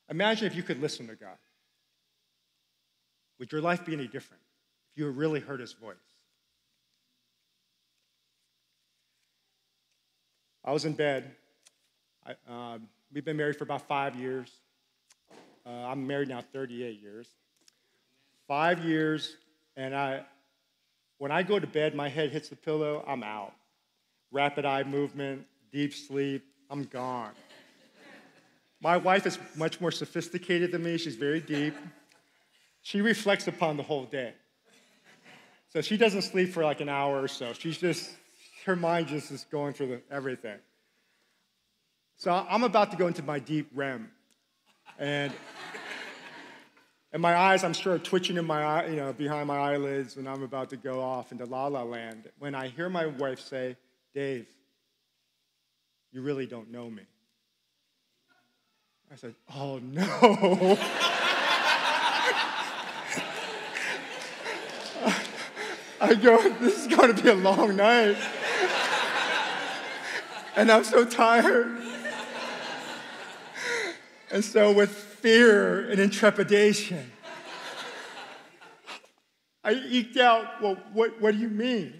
Imagine 0.08 0.46
if 0.46 0.54
you 0.54 0.62
could 0.62 0.80
listen 0.80 1.08
to 1.08 1.16
God. 1.16 1.36
Would 3.38 3.52
your 3.52 3.60
life 3.60 3.84
be 3.84 3.92
any 3.92 4.06
different 4.06 4.42
if 4.92 5.00
you 5.00 5.10
really 5.10 5.40
heard 5.40 5.60
his 5.60 5.72
voice? 5.72 5.96
I 10.64 10.72
was 10.72 10.84
in 10.84 10.94
bed. 10.94 11.32
I, 12.24 12.34
uh, 12.50 12.78
we've 13.12 13.24
been 13.24 13.36
married 13.36 13.56
for 13.56 13.64
about 13.64 13.86
five 13.86 14.16
years. 14.16 14.50
Uh, 15.66 15.70
I'm 15.70 16.06
married 16.06 16.28
now 16.28 16.42
38 16.52 17.02
years. 17.02 17.28
Five 18.46 18.84
years, 18.84 19.36
and 19.76 19.94
I, 19.94 20.22
when 21.18 21.32
I 21.32 21.42
go 21.42 21.58
to 21.58 21.66
bed, 21.66 21.94
my 21.94 22.08
head 22.08 22.30
hits 22.30 22.48
the 22.48 22.56
pillow, 22.56 23.04
I'm 23.06 23.24
out. 23.24 23.52
Rapid 24.30 24.64
eye 24.64 24.84
movement, 24.84 25.44
deep 25.72 25.92
sleep, 25.92 26.44
I'm 26.70 26.84
gone. 26.84 27.32
My 28.80 28.96
wife 28.96 29.26
is 29.26 29.38
much 29.56 29.80
more 29.80 29.90
sophisticated 29.90 30.70
than 30.70 30.84
me, 30.84 30.98
she's 30.98 31.16
very 31.16 31.40
deep. 31.40 31.74
She 32.82 33.00
reflects 33.00 33.48
upon 33.48 33.76
the 33.76 33.82
whole 33.82 34.04
day. 34.04 34.34
So 35.70 35.80
she 35.80 35.96
doesn't 35.96 36.22
sleep 36.22 36.52
for 36.52 36.62
like 36.62 36.80
an 36.80 36.88
hour 36.88 37.20
or 37.20 37.26
so. 37.26 37.52
She's 37.52 37.78
just, 37.78 38.10
her 38.64 38.76
mind 38.76 39.08
just 39.08 39.32
is 39.32 39.44
going 39.50 39.72
through 39.72 39.88
the, 39.88 40.02
everything. 40.10 40.58
So 42.16 42.30
I'm 42.48 42.62
about 42.62 42.92
to 42.92 42.96
go 42.96 43.08
into 43.08 43.24
my 43.24 43.40
deep 43.40 43.68
REM. 43.74 44.10
And, 44.98 45.32
and 47.12 47.22
my 47.22 47.36
eyes, 47.36 47.64
I'm 47.64 47.72
sure, 47.72 47.94
are 47.94 47.98
twitching 47.98 48.36
in 48.36 48.44
my 48.44 48.62
eye, 48.62 48.86
you 48.88 48.96
know, 48.96 49.12
behind 49.12 49.46
my 49.48 49.58
eyelids, 49.58 50.16
and 50.16 50.28
I'm 50.28 50.42
about 50.42 50.70
to 50.70 50.76
go 50.76 51.00
off 51.00 51.32
into 51.32 51.44
la 51.44 51.66
la 51.66 51.82
land. 51.82 52.28
When 52.38 52.54
I 52.54 52.68
hear 52.68 52.88
my 52.88 53.06
wife 53.06 53.40
say, 53.40 53.76
Dave, 54.12 54.46
you 56.12 56.22
really 56.22 56.46
don't 56.46 56.70
know 56.70 56.90
me. 56.90 57.02
I 59.12 59.16
said, 59.16 59.34
Oh 59.54 59.78
no. 59.78 60.78
I 65.98 66.14
go, 66.14 66.50
this 66.60 66.86
is 66.86 66.94
going 66.94 67.14
to 67.14 67.22
be 67.22 67.30
a 67.30 67.34
long 67.34 67.76
night. 67.76 68.16
and 70.54 70.70
I'm 70.70 70.84
so 70.84 71.04
tired. 71.04 71.78
And 74.30 74.44
so, 74.44 74.72
with 74.72 75.05
fear 75.18 75.90
and 75.90 75.98
intrepidation, 75.98 77.10
I 79.64 79.72
eked 79.72 80.16
out, 80.16 80.62
Well, 80.62 80.76
what, 80.92 81.20
what 81.20 81.32
do 81.32 81.38
you 81.38 81.48
mean? 81.48 81.94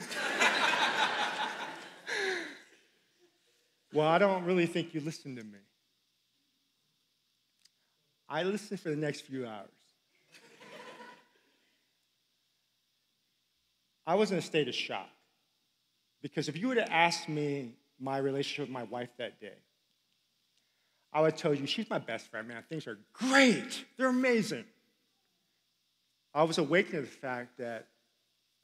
well, 3.93 4.07
I 4.07 4.19
don't 4.19 4.45
really 4.45 4.67
think 4.67 4.95
you 4.95 5.01
listened 5.01 5.37
to 5.39 5.45
me. 5.45 5.59
I 8.29 8.43
listened 8.43 8.81
for 8.81 8.91
the 8.91 8.97
next 8.97 9.23
few 9.23 9.47
hours. 9.47 9.69
I 14.07 14.15
was 14.15 14.31
in 14.31 14.39
a 14.39 14.43
state 14.43 14.69
of 14.69 14.75
shock. 14.75 15.09
Because 16.23 16.49
if 16.49 16.57
you 16.57 16.69
would 16.69 16.77
have 16.77 16.89
asked 16.91 17.29
me 17.29 17.75
my 18.01 18.19
relationship 18.19 18.63
with 18.69 18.71
my 18.71 18.83
wife 18.85 19.11
that 19.19 19.41
day, 19.41 19.59
I 21.13 21.21
would 21.23 21.37
tell 21.37 21.55
you 21.55 21.67
she's 21.67 21.89
my 21.89 21.99
best 21.99 22.29
friend, 22.29 22.47
man. 22.49 22.63
Things 22.69 22.87
are 22.87 22.99
great, 23.13 23.85
they're 23.97 24.09
amazing. 24.09 24.65
I 26.35 26.43
was 26.43 26.59
awakened 26.59 26.95
to 26.95 27.01
the 27.01 27.07
fact 27.07 27.59
that 27.59 27.87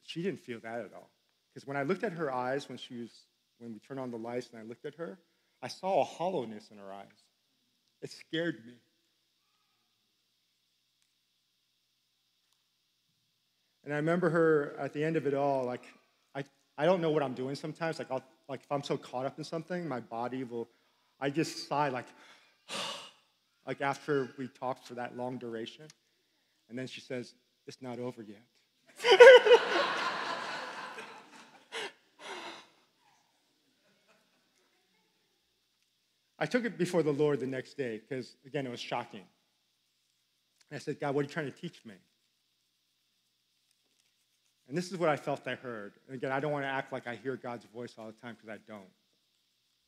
she 0.03 0.23
didn't 0.23 0.41
feel 0.41 0.61
that 0.61 0.81
at 0.81 0.93
all. 0.95 1.11
Because 1.53 1.67
when 1.67 1.77
I 1.77 1.83
looked 1.83 2.05
at 2.05 2.13
her 2.13 2.33
eyes 2.33 2.69
when 2.69 2.77
she 2.77 3.01
was, 3.01 3.11
when 3.59 3.73
we 3.73 3.79
turned 3.79 4.01
on 4.01 4.11
the 4.11 4.19
lights 4.19 4.51
and 4.53 4.61
I 4.61 4.65
looked 4.65 4.85
at 4.85 4.95
her, 4.97 5.19
I 5.63 5.69
saw 5.69 6.01
a 6.01 6.05
hollowness 6.05 6.69
in 6.71 6.79
her 6.79 6.93
eyes. 6.93 7.07
It 8.03 8.11
scared 8.11 8.65
me. 8.67 8.75
And 13.85 13.93
I 13.93 13.97
remember 13.97 14.31
her 14.31 14.77
at 14.79 14.93
the 14.93 15.03
end 15.03 15.17
of 15.17 15.27
it 15.27 15.35
all, 15.35 15.65
like, 15.65 15.85
I, 16.35 16.45
I 16.79 16.85
don't 16.85 17.01
know 17.01 17.11
what 17.11 17.23
I'm 17.23 17.35
doing 17.35 17.55
sometimes. 17.55 17.99
Like, 17.99 18.11
I'll, 18.11 18.23
like, 18.49 18.61
if 18.63 18.71
I'm 18.71 18.83
so 18.83 18.97
caught 18.97 19.27
up 19.27 19.39
in 19.39 19.45
something, 19.45 19.89
my 19.89 20.01
body 20.01 20.45
will, 20.45 20.69
I 21.23 21.31
just 21.31 21.69
sigh, 21.69 21.89
like, 21.89 22.07
like 23.67 23.81
after 23.81 24.29
we 24.37 24.49
talked 24.49 24.89
for 24.89 24.95
that 24.95 25.17
long 25.17 25.39
duration. 25.39 25.87
And 26.69 26.77
then 26.77 26.89
she 26.89 27.01
says, 27.01 27.35
It's 27.67 27.81
not 27.81 28.01
over 28.01 28.23
yet. 28.23 28.43
I 36.41 36.47
took 36.47 36.65
it 36.65 36.77
before 36.77 37.05
the 37.05 37.13
Lord 37.13 37.39
the 37.39 37.47
next 37.47 37.77
day 37.77 38.01
because, 38.01 38.35
again, 38.45 38.67
it 38.67 38.71
was 38.71 38.81
shocking. 38.81 39.23
And 40.71 40.77
I 40.77 40.81
said, 40.81 40.99
God, 40.99 41.15
what 41.15 41.21
are 41.21 41.29
you 41.29 41.29
trying 41.29 41.47
to 41.47 41.53
teach 41.53 41.85
me? 41.85 41.95
And 44.67 44.77
this 44.77 44.91
is 44.91 44.99
what 44.99 45.09
I 45.09 45.15
felt 45.15 45.47
I 45.47 45.55
heard. 45.55 45.93
And 46.09 46.17
again, 46.17 46.33
I 46.33 46.41
don't 46.41 46.51
want 46.51 46.65
to 46.65 46.69
act 46.69 46.93
like 46.93 47.07
I 47.07 47.15
hear 47.15 47.37
God's 47.37 47.67
voice 47.67 47.95
all 47.97 48.07
the 48.07 48.13
time 48.13 48.35
because 48.35 48.49
I 48.49 48.59
don't. 48.67 48.89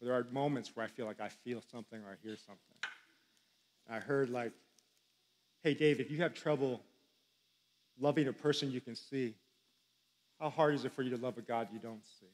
There 0.04 0.12
are 0.12 0.26
moments 0.30 0.70
where 0.74 0.84
I 0.84 0.88
feel 0.88 1.06
like 1.06 1.20
I 1.20 1.30
feel 1.30 1.62
something 1.72 1.98
or 1.98 2.10
I 2.10 2.16
hear 2.22 2.36
something. 2.36 2.76
I 3.88 4.00
heard, 4.00 4.28
like, 4.28 4.52
hey, 5.62 5.72
Dave, 5.72 5.98
if 5.98 6.10
you 6.10 6.18
have 6.18 6.34
trouble 6.34 6.82
loving 7.98 8.28
a 8.28 8.32
person 8.32 8.70
you 8.70 8.82
can 8.82 8.96
see, 8.96 9.34
how 10.38 10.50
hard 10.50 10.74
is 10.74 10.84
it 10.84 10.92
for 10.92 11.02
you 11.02 11.08
to 11.10 11.16
love 11.16 11.38
a 11.38 11.40
God 11.40 11.68
you 11.72 11.78
don't 11.78 12.04
see? 12.04 12.26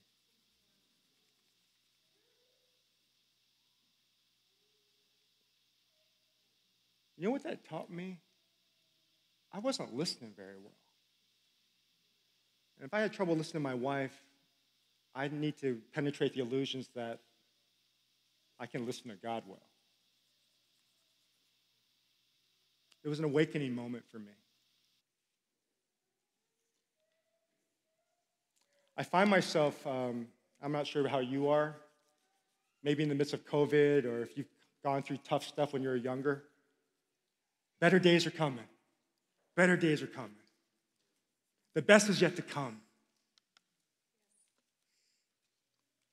You 7.17 7.27
know 7.27 7.31
what 7.31 7.45
that 7.45 7.65
taught 7.69 7.91
me? 7.91 8.19
I 9.53 9.61
wasn't 9.61 9.95
listening 9.95 10.33
very 10.37 10.57
well. 10.61 10.73
And 12.79 12.87
if 12.87 12.93
I 12.93 13.01
had 13.01 13.13
trouble 13.13 13.37
listening 13.37 13.63
to 13.63 13.69
my 13.69 13.75
wife, 13.75 14.25
I'd 15.15 15.33
need 15.33 15.57
to 15.59 15.81
penetrate 15.93 16.35
the 16.35 16.41
illusions 16.41 16.89
that 16.97 17.21
I 18.61 18.67
can 18.67 18.85
listen 18.85 19.09
to 19.09 19.17
God 19.17 19.43
well. 19.47 19.63
It 23.03 23.09
was 23.09 23.19
an 23.19 23.25
awakening 23.25 23.75
moment 23.75 24.05
for 24.13 24.19
me. 24.19 24.33
I 28.99 29.03
find 29.03 29.31
myself, 29.31 29.87
um, 29.87 30.27
I'm 30.63 30.73
not 30.73 30.87
sure 30.87 31.09
how 31.09 31.21
you 31.21 31.49
are, 31.49 31.75
maybe 32.85 33.03
in 33.03 33.09
the 33.09 33.15
midst 33.15 33.33
of 33.33 33.47
COVID 33.47 34.05
or 34.05 34.23
if 34.23 34.37
you've 34.37 34.51
gone 34.85 35.03
through 35.03 35.19
tough 35.25 35.47
stuff 35.47 35.73
when 35.73 35.83
you 35.83 35.89
were 35.89 35.97
younger. 35.97 36.45
Better 37.81 37.99
days 37.99 38.27
are 38.27 38.31
coming. 38.31 38.65
Better 39.57 39.79
days 39.79 40.03
are 40.03 40.07
coming. 40.07 40.33
The 41.75 41.81
best 41.81 42.11
is 42.11 42.21
yet 42.21 42.37
to 42.37 42.43
come. 42.43 42.83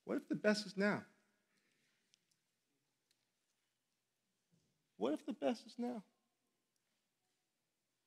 What 0.05 0.15
if 0.15 0.29
the 0.29 0.35
best 0.35 0.65
is 0.65 0.77
now? 0.77 1.03
What 4.97 5.13
if 5.13 5.25
the 5.25 5.33
best 5.33 5.65
is 5.65 5.73
now? 5.77 6.03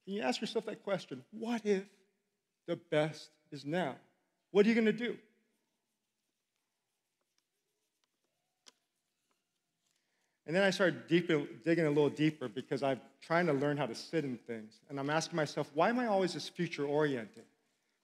Can 0.05 0.15
you 0.15 0.23
ask 0.23 0.41
yourself 0.41 0.67
that 0.67 0.83
question? 0.83 1.23
What 1.31 1.63
if 1.65 1.85
the 2.67 2.77
best 2.77 3.31
is 3.53 3.65
now? 3.65 3.97
What 4.51 4.67
are 4.67 4.69
you 4.69 4.75
going 4.75 4.87
to 4.87 4.93
do? 4.93 5.17
And 10.47 10.57
then 10.57 10.65
I 10.65 10.71
started 10.71 11.07
deep, 11.07 11.29
digging 11.65 11.87
a 11.87 11.91
little 11.91 12.11
deeper 12.11 12.49
because 12.49 12.83
I'm 12.83 13.01
trying 13.21 13.47
to 13.47 13.53
learn 13.53 13.77
how 13.77 13.87
to 13.87 13.95
sit 13.95 14.25
in 14.25 14.37
things. 14.37 14.81
And 14.89 14.99
I'm 14.99 15.09
asking 15.09 15.37
myself, 15.37 15.71
why 15.75 15.91
am 15.91 16.01
I 16.01 16.07
always 16.07 16.35
this 16.35 16.49
future 16.49 16.85
oriented? 16.85 17.45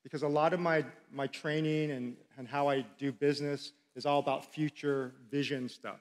Because 0.04 0.22
a 0.22 0.28
lot 0.28 0.52
of 0.52 0.60
my, 0.60 0.84
my 1.10 1.26
training 1.26 1.90
and, 1.90 2.16
and 2.38 2.46
how 2.46 2.68
I 2.68 2.86
do 2.98 3.10
business 3.10 3.72
is 3.96 4.06
all 4.06 4.20
about 4.20 4.54
future 4.54 5.12
vision 5.28 5.68
stuff. 5.68 5.98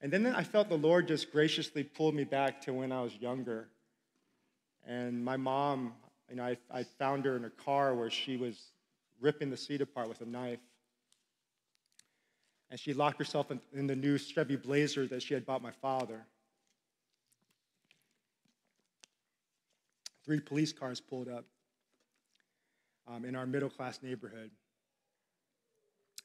And 0.00 0.12
then 0.12 0.26
I 0.26 0.44
felt 0.44 0.68
the 0.68 0.78
Lord 0.78 1.08
just 1.08 1.32
graciously 1.32 1.82
pulled 1.82 2.14
me 2.14 2.24
back 2.24 2.60
to 2.62 2.72
when 2.72 2.92
I 2.92 3.02
was 3.02 3.14
younger. 3.16 3.68
And 4.86 5.24
my 5.24 5.36
mom, 5.36 5.94
you 6.30 6.36
know, 6.36 6.44
I, 6.44 6.56
I 6.70 6.84
found 6.84 7.24
her 7.24 7.36
in 7.36 7.44
a 7.44 7.50
car 7.50 7.94
where 7.94 8.10
she 8.10 8.36
was 8.36 8.72
ripping 9.20 9.50
the 9.50 9.56
seat 9.56 9.80
apart 9.80 10.08
with 10.08 10.20
a 10.20 10.26
knife 10.26 10.60
and 12.70 12.78
she 12.78 12.92
locked 12.92 13.18
herself 13.18 13.50
in, 13.50 13.60
in 13.72 13.86
the 13.86 13.96
new 13.96 14.18
Chevy 14.18 14.56
Blazer 14.56 15.06
that 15.06 15.22
she 15.22 15.34
had 15.34 15.46
bought 15.46 15.62
my 15.62 15.70
father. 15.70 16.26
Three 20.24 20.40
police 20.40 20.72
cars 20.72 21.00
pulled 21.00 21.28
up 21.28 21.46
um, 23.06 23.24
in 23.24 23.34
our 23.34 23.46
middle 23.46 23.70
class 23.70 24.00
neighborhood. 24.02 24.50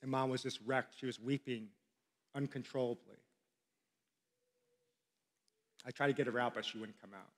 And 0.02 0.12
mom 0.12 0.30
was 0.30 0.44
just 0.44 0.60
wrecked. 0.66 0.96
She 1.00 1.06
was 1.06 1.20
weeping 1.20 1.68
uncontrollably. 2.36 3.23
I 5.86 5.92
tried 5.92 6.08
to 6.08 6.14
get 6.14 6.28
her 6.28 6.40
out, 6.40 6.54
but 6.54 6.66
she 6.66 6.78
wouldn't 6.78 7.00
come 7.02 7.12
out. 7.14 7.30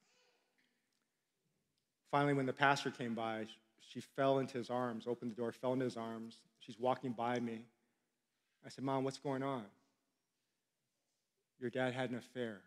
Finally, 2.11 2.33
when 2.33 2.45
the 2.45 2.53
pastor 2.53 2.91
came 2.91 3.13
by, 3.13 3.45
she 3.79 3.99
fell 3.99 4.39
into 4.39 4.57
his 4.57 4.69
arms, 4.69 5.05
opened 5.07 5.31
the 5.31 5.35
door, 5.35 5.51
fell 5.51 5.73
into 5.73 5.85
his 5.85 5.97
arms. 5.97 6.37
She's 6.59 6.79
walking 6.79 7.11
by 7.11 7.39
me. 7.39 7.61
I 8.65 8.69
said, 8.69 8.83
Mom, 8.83 9.03
what's 9.03 9.17
going 9.17 9.43
on? 9.43 9.65
Your 11.59 11.69
dad 11.69 11.93
had 11.93 12.09
an 12.09 12.17
affair. 12.17 12.61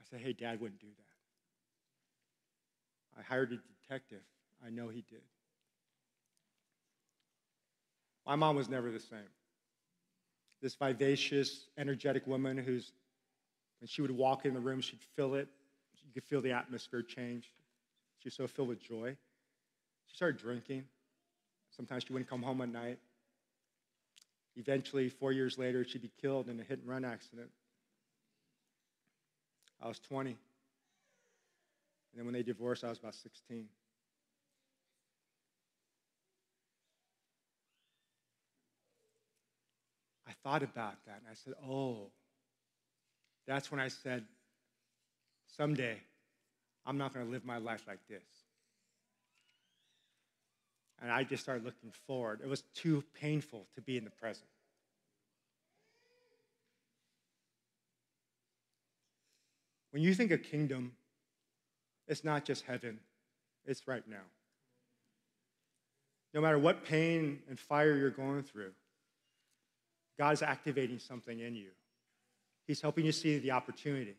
I 0.00 0.04
said, 0.10 0.20
Hey, 0.20 0.32
dad 0.32 0.60
wouldn't 0.60 0.80
do 0.80 0.86
that. 0.86 1.02
I 3.20 3.22
hired 3.22 3.52
a 3.52 3.58
detective. 3.82 4.22
I 4.64 4.70
know 4.70 4.88
he 4.88 5.04
did. 5.08 5.22
My 8.26 8.36
mom 8.36 8.56
was 8.56 8.68
never 8.68 8.90
the 8.90 9.00
same. 9.00 9.18
This 10.60 10.76
vivacious, 10.76 11.66
energetic 11.76 12.26
woman 12.26 12.56
who's, 12.56 12.92
when 13.82 13.88
she 13.88 14.00
would 14.00 14.12
walk 14.12 14.46
in 14.46 14.54
the 14.54 14.60
room, 14.60 14.80
she'd 14.80 15.02
feel 15.16 15.34
it. 15.34 15.48
You 16.06 16.12
could 16.14 16.22
feel 16.22 16.40
the 16.40 16.52
atmosphere 16.52 17.02
change. 17.02 17.50
She 18.20 18.28
was 18.28 18.34
so 18.34 18.46
filled 18.46 18.68
with 18.68 18.80
joy. 18.80 19.16
She 20.06 20.14
started 20.14 20.40
drinking. 20.40 20.84
Sometimes 21.76 22.04
she 22.04 22.12
wouldn't 22.12 22.30
come 22.30 22.44
home 22.44 22.60
at 22.60 22.68
night. 22.68 23.00
Eventually, 24.54 25.08
four 25.08 25.32
years 25.32 25.58
later, 25.58 25.84
she'd 25.84 26.00
be 26.00 26.12
killed 26.20 26.48
in 26.48 26.60
a 26.60 26.62
hit 26.62 26.78
and 26.78 26.88
run 26.88 27.04
accident 27.04 27.50
I 29.82 29.88
was 29.88 29.98
20. 29.98 30.30
And 30.30 30.38
then 32.14 32.24
when 32.24 32.34
they 32.34 32.44
divorced, 32.44 32.84
I 32.84 32.88
was 32.88 32.98
about 32.98 33.16
16. 33.16 33.66
I 40.28 40.32
thought 40.44 40.62
about 40.62 41.04
that 41.06 41.18
and 41.18 41.26
I 41.28 41.34
said, 41.34 41.54
oh, 41.68 42.12
that's 43.46 43.70
when 43.70 43.80
I 43.80 43.88
said, 43.88 44.24
someday 45.56 45.96
I'm 46.86 46.98
not 46.98 47.12
going 47.14 47.26
to 47.26 47.32
live 47.32 47.44
my 47.44 47.58
life 47.58 47.84
like 47.86 48.00
this. 48.08 48.22
And 51.00 51.10
I 51.10 51.24
just 51.24 51.42
started 51.42 51.64
looking 51.64 51.92
forward. 52.06 52.40
It 52.42 52.48
was 52.48 52.62
too 52.74 53.02
painful 53.20 53.66
to 53.74 53.80
be 53.80 53.96
in 53.96 54.04
the 54.04 54.10
present. 54.10 54.46
When 59.90 60.02
you 60.02 60.14
think 60.14 60.30
of 60.30 60.42
kingdom, 60.42 60.92
it's 62.08 62.24
not 62.24 62.44
just 62.44 62.64
heaven, 62.64 62.98
it's 63.66 63.86
right 63.86 64.06
now. 64.08 64.24
No 66.32 66.40
matter 66.40 66.58
what 66.58 66.84
pain 66.84 67.40
and 67.48 67.58
fire 67.58 67.94
you're 67.94 68.10
going 68.10 68.42
through, 68.42 68.72
God's 70.18 70.42
activating 70.42 70.98
something 70.98 71.40
in 71.40 71.54
you. 71.54 71.70
He's 72.66 72.80
helping 72.80 73.04
you 73.04 73.12
see 73.12 73.38
the 73.38 73.50
opportunity. 73.50 74.14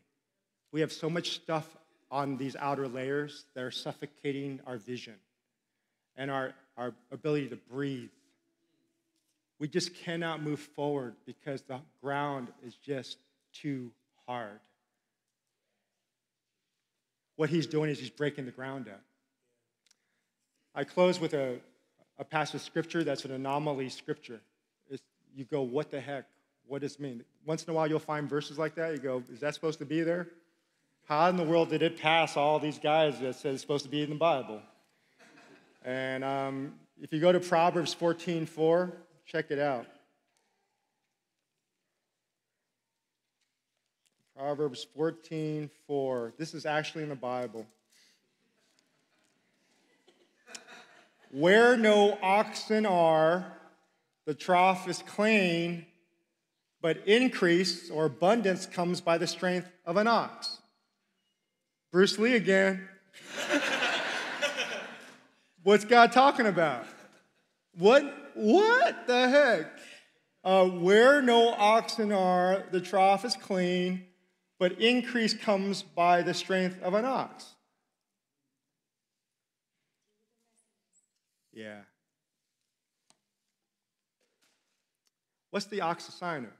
We 0.72 0.80
have 0.80 0.92
so 0.92 1.08
much 1.08 1.30
stuff 1.30 1.76
on 2.10 2.36
these 2.36 2.56
outer 2.56 2.88
layers 2.88 3.44
that 3.54 3.64
are 3.64 3.70
suffocating 3.70 4.60
our 4.66 4.76
vision 4.76 5.14
and 6.16 6.30
our, 6.30 6.52
our 6.76 6.94
ability 7.10 7.48
to 7.48 7.56
breathe. 7.56 8.10
We 9.58 9.68
just 9.68 9.94
cannot 9.94 10.42
move 10.42 10.60
forward 10.60 11.14
because 11.26 11.62
the 11.62 11.80
ground 12.02 12.48
is 12.66 12.74
just 12.74 13.18
too 13.52 13.90
hard. 14.26 14.60
What 17.36 17.50
he's 17.50 17.66
doing 17.66 17.90
is 17.90 17.98
he's 17.98 18.10
breaking 18.10 18.44
the 18.44 18.52
ground 18.52 18.88
up. 18.88 19.00
I 20.74 20.84
close 20.84 21.20
with 21.20 21.34
a, 21.34 21.60
a 22.18 22.24
passage 22.24 22.56
of 22.56 22.62
scripture 22.62 23.04
that's 23.04 23.24
an 23.24 23.32
anomaly 23.32 23.88
scripture. 23.88 24.40
It's, 24.88 25.02
you 25.34 25.44
go, 25.44 25.62
what 25.62 25.90
the 25.90 26.00
heck? 26.00 26.26
What 26.66 26.80
does 26.80 26.94
it 26.94 27.00
mean? 27.00 27.24
Once 27.44 27.64
in 27.64 27.70
a 27.70 27.74
while, 27.74 27.86
you'll 27.86 27.98
find 27.98 28.28
verses 28.28 28.58
like 28.58 28.74
that. 28.76 28.92
You 28.92 28.98
go, 28.98 29.22
is 29.32 29.40
that 29.40 29.54
supposed 29.54 29.78
to 29.80 29.84
be 29.84 30.02
there? 30.02 30.28
How 31.06 31.28
in 31.28 31.36
the 31.36 31.44
world 31.44 31.68
did 31.68 31.82
it 31.82 31.98
pass 31.98 32.36
all 32.36 32.58
these 32.58 32.78
guys 32.78 33.20
that 33.20 33.34
said 33.34 33.52
it's 33.52 33.60
supposed 33.60 33.84
to 33.84 33.90
be 33.90 34.02
in 34.02 34.10
the 34.10 34.16
Bible? 34.16 34.62
And 35.84 36.24
um, 36.24 36.74
if 37.00 37.12
you 37.12 37.20
go 37.20 37.30
to 37.30 37.40
Proverbs 37.40 37.92
14 37.92 38.46
4, 38.46 38.92
check 39.26 39.50
it 39.50 39.58
out. 39.58 39.86
Proverbs 44.36 44.86
14 44.96 45.70
4. 45.86 46.32
This 46.38 46.54
is 46.54 46.64
actually 46.64 47.02
in 47.02 47.10
the 47.10 47.14
Bible. 47.14 47.66
Where 51.30 51.76
no 51.76 52.18
oxen 52.22 52.86
are, 52.86 53.44
the 54.24 54.34
trough 54.34 54.88
is 54.88 55.02
clean, 55.06 55.84
but 56.84 56.98
increase 57.06 57.88
or 57.88 58.04
abundance 58.04 58.66
comes 58.66 59.00
by 59.00 59.16
the 59.16 59.26
strength 59.26 59.72
of 59.86 59.96
an 59.96 60.06
ox. 60.06 60.58
Bruce 61.90 62.18
Lee 62.18 62.34
again. 62.34 62.86
What's 65.62 65.86
God 65.86 66.12
talking 66.12 66.44
about? 66.44 66.84
What, 67.78 68.04
what 68.34 69.06
the 69.06 69.28
heck? 69.30 69.66
Uh, 70.44 70.66
where 70.66 71.22
no 71.22 71.54
oxen 71.54 72.12
are, 72.12 72.64
the 72.70 72.82
trough 72.82 73.24
is 73.24 73.34
clean, 73.34 74.04
but 74.58 74.72
increase 74.72 75.32
comes 75.32 75.80
by 75.80 76.20
the 76.20 76.34
strength 76.34 76.82
of 76.82 76.92
an 76.92 77.06
ox. 77.06 77.46
Yeah. 81.50 81.80
What's 85.48 85.64
the 85.64 85.80
ox 85.80 86.10
a 86.10 86.12
sign 86.12 86.44
of? 86.44 86.50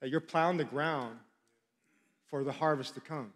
That 0.00 0.10
you're 0.10 0.20
plowing 0.20 0.56
the 0.56 0.64
ground 0.64 1.16
for 2.28 2.44
the 2.44 2.52
harvest 2.52 2.94
to 2.94 3.00
come. 3.00 3.32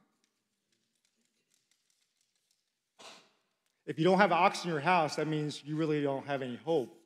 If 3.86 3.98
you 3.98 4.04
don't 4.04 4.18
have 4.18 4.30
ox 4.30 4.64
in 4.64 4.70
your 4.70 4.80
house, 4.80 5.16
that 5.16 5.26
means 5.26 5.62
you 5.64 5.74
really 5.74 6.02
don't 6.02 6.26
have 6.26 6.42
any 6.42 6.56
hope. 6.64 6.96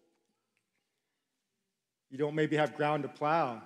You 2.11 2.19
don't 2.19 2.35
maybe 2.35 2.57
have 2.57 2.77
ground 2.77 3.05
to 3.05 3.09
plow. 3.09 3.62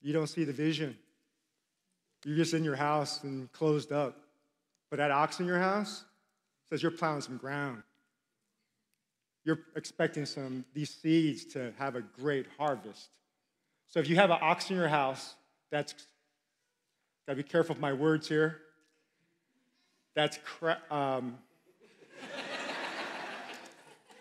You 0.00 0.12
don't 0.12 0.28
see 0.28 0.44
the 0.44 0.52
vision. 0.52 0.96
You're 2.24 2.36
just 2.36 2.54
in 2.54 2.64
your 2.64 2.76
house 2.76 3.22
and 3.24 3.50
closed 3.52 3.92
up. 3.92 4.16
But 4.90 4.98
that 4.98 5.10
ox 5.10 5.40
in 5.40 5.46
your 5.46 5.58
house 5.58 6.04
says 6.68 6.82
you're 6.82 6.92
plowing 6.92 7.20
some 7.20 7.36
ground. 7.36 7.82
You're 9.44 9.60
expecting 9.76 10.26
some 10.26 10.64
these 10.74 10.90
seeds 10.90 11.44
to 11.46 11.72
have 11.78 11.96
a 11.96 12.02
great 12.02 12.46
harvest. 12.58 13.08
So 13.90 13.98
if 13.98 14.08
you 14.08 14.14
have 14.16 14.30
an 14.30 14.38
ox 14.40 14.70
in 14.70 14.76
your 14.76 14.86
house, 14.86 15.34
that's 15.70 15.94
gotta 17.26 17.36
be 17.36 17.42
careful 17.42 17.74
of 17.74 17.80
my 17.80 17.92
words 17.92 18.28
here. 18.28 18.60
That's 20.14 20.38
cra- 20.44 20.80
um, 20.92 21.38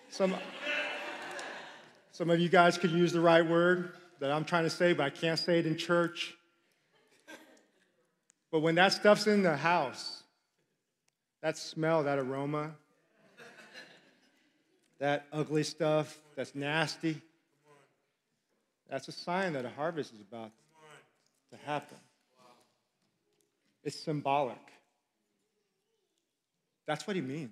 some, 0.09 0.33
some 2.11 2.31
of 2.31 2.39
you 2.39 2.49
guys 2.49 2.79
could 2.79 2.89
use 2.89 3.13
the 3.13 3.21
right 3.21 3.47
word 3.47 3.93
that 4.19 4.31
I'm 4.31 4.43
trying 4.43 4.63
to 4.63 4.71
say, 4.71 4.93
but 4.93 5.03
I 5.03 5.11
can't 5.11 5.37
say 5.37 5.59
it 5.59 5.67
in 5.67 5.77
church. 5.77 6.35
But 8.51 8.61
when 8.61 8.73
that 8.75 8.93
stuff's 8.93 9.27
in 9.27 9.43
the 9.43 9.55
house, 9.55 10.23
that 11.43 11.57
smell, 11.57 12.03
that 12.03 12.17
aroma, 12.17 12.71
that 14.97 15.27
ugly 15.31 15.63
stuff 15.63 16.17
that's 16.35 16.55
nasty, 16.55 17.21
that's 18.89 19.07
a 19.07 19.11
sign 19.11 19.53
that 19.53 19.65
a 19.65 19.69
harvest 19.69 20.13
is 20.13 20.21
about 20.21 20.51
to 21.51 21.57
happen. 21.65 21.97
It's 23.83 23.99
symbolic. 23.99 24.57
That's 26.85 27.05
what 27.05 27.15
he 27.15 27.21
means. 27.21 27.51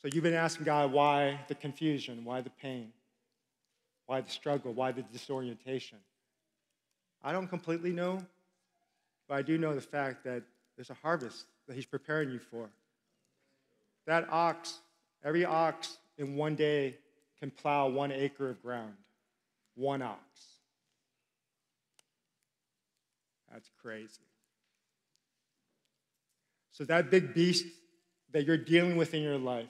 So 0.00 0.08
you've 0.12 0.24
been 0.24 0.34
asking 0.34 0.64
God 0.64 0.92
why 0.92 1.40
the 1.48 1.54
confusion, 1.54 2.24
why 2.24 2.40
the 2.40 2.50
pain, 2.50 2.92
why 4.06 4.20
the 4.20 4.30
struggle, 4.30 4.72
why 4.72 4.92
the 4.92 5.02
disorientation. 5.02 5.98
I 7.22 7.32
don't 7.32 7.48
completely 7.48 7.92
know, 7.92 8.20
but 9.28 9.34
I 9.34 9.42
do 9.42 9.58
know 9.58 9.74
the 9.74 9.80
fact 9.80 10.24
that 10.24 10.42
there's 10.76 10.90
a 10.90 10.94
harvest 10.94 11.46
that 11.66 11.74
he's 11.74 11.84
preparing 11.84 12.30
you 12.30 12.38
for. 12.38 12.70
That 14.06 14.26
ox, 14.30 14.78
every 15.24 15.44
ox 15.44 15.98
in 16.16 16.36
one 16.36 16.54
day 16.54 16.96
can 17.38 17.50
plow 17.50 17.88
one 17.88 18.12
acre 18.12 18.48
of 18.48 18.62
ground. 18.62 18.94
One 19.78 20.02
ox. 20.02 20.18
That's 23.52 23.70
crazy. 23.80 24.08
So, 26.72 26.84
that 26.86 27.12
big 27.12 27.32
beast 27.32 27.64
that 28.32 28.44
you're 28.44 28.56
dealing 28.56 28.96
with 28.96 29.14
in 29.14 29.22
your 29.22 29.38
life, 29.38 29.68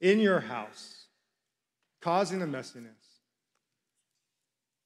in 0.00 0.18
your 0.18 0.40
house, 0.40 1.06
causing 2.00 2.40
the 2.40 2.46
messiness, 2.46 3.20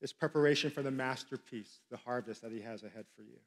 is 0.03 0.13
preparation 0.13 0.71
for 0.71 0.83
the 0.83 0.91
masterpiece, 0.91 1.81
the 1.91 1.97
harvest 1.97 2.43
that 2.43 2.53
He 2.53 2.61
has 2.61 2.83
ahead 2.83 3.07
for 3.17 3.23
you. 3.23 3.39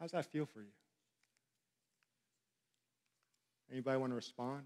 How's 0.00 0.10
that 0.10 0.26
feel 0.26 0.46
for 0.46 0.60
you? 0.62 0.72
Anybody 3.70 3.98
want 3.98 4.12
to 4.12 4.16
respond? 4.16 4.62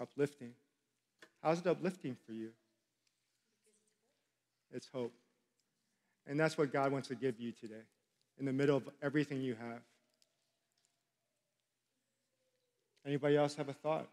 Uplifting. 0.00 0.48
uplifting. 0.48 0.52
How's 1.42 1.58
it 1.58 1.66
uplifting 1.66 2.16
for 2.26 2.32
you? 2.32 2.50
It's 4.72 4.88
hope. 4.92 5.12
And 6.26 6.38
that's 6.38 6.56
what 6.56 6.72
God 6.72 6.92
wants 6.92 7.08
to 7.08 7.14
give 7.14 7.40
you 7.40 7.52
today, 7.52 7.82
in 8.38 8.46
the 8.46 8.52
middle 8.52 8.76
of 8.76 8.88
everything 9.02 9.40
you 9.42 9.54
have. 9.54 9.80
Anybody 13.04 13.36
else 13.36 13.56
have 13.56 13.68
a 13.68 13.72
thought? 13.72 14.08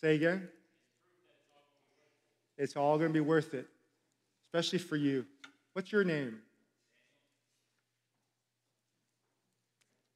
Say 0.00 0.16
again? 0.16 0.48
It's 2.58 2.76
all 2.76 2.98
going 2.98 3.08
to 3.08 3.14
be 3.14 3.20
worth 3.20 3.54
it, 3.54 3.66
especially 4.52 4.78
for 4.78 4.96
you. 4.96 5.24
What's 5.72 5.90
your 5.92 6.04
name? 6.04 6.38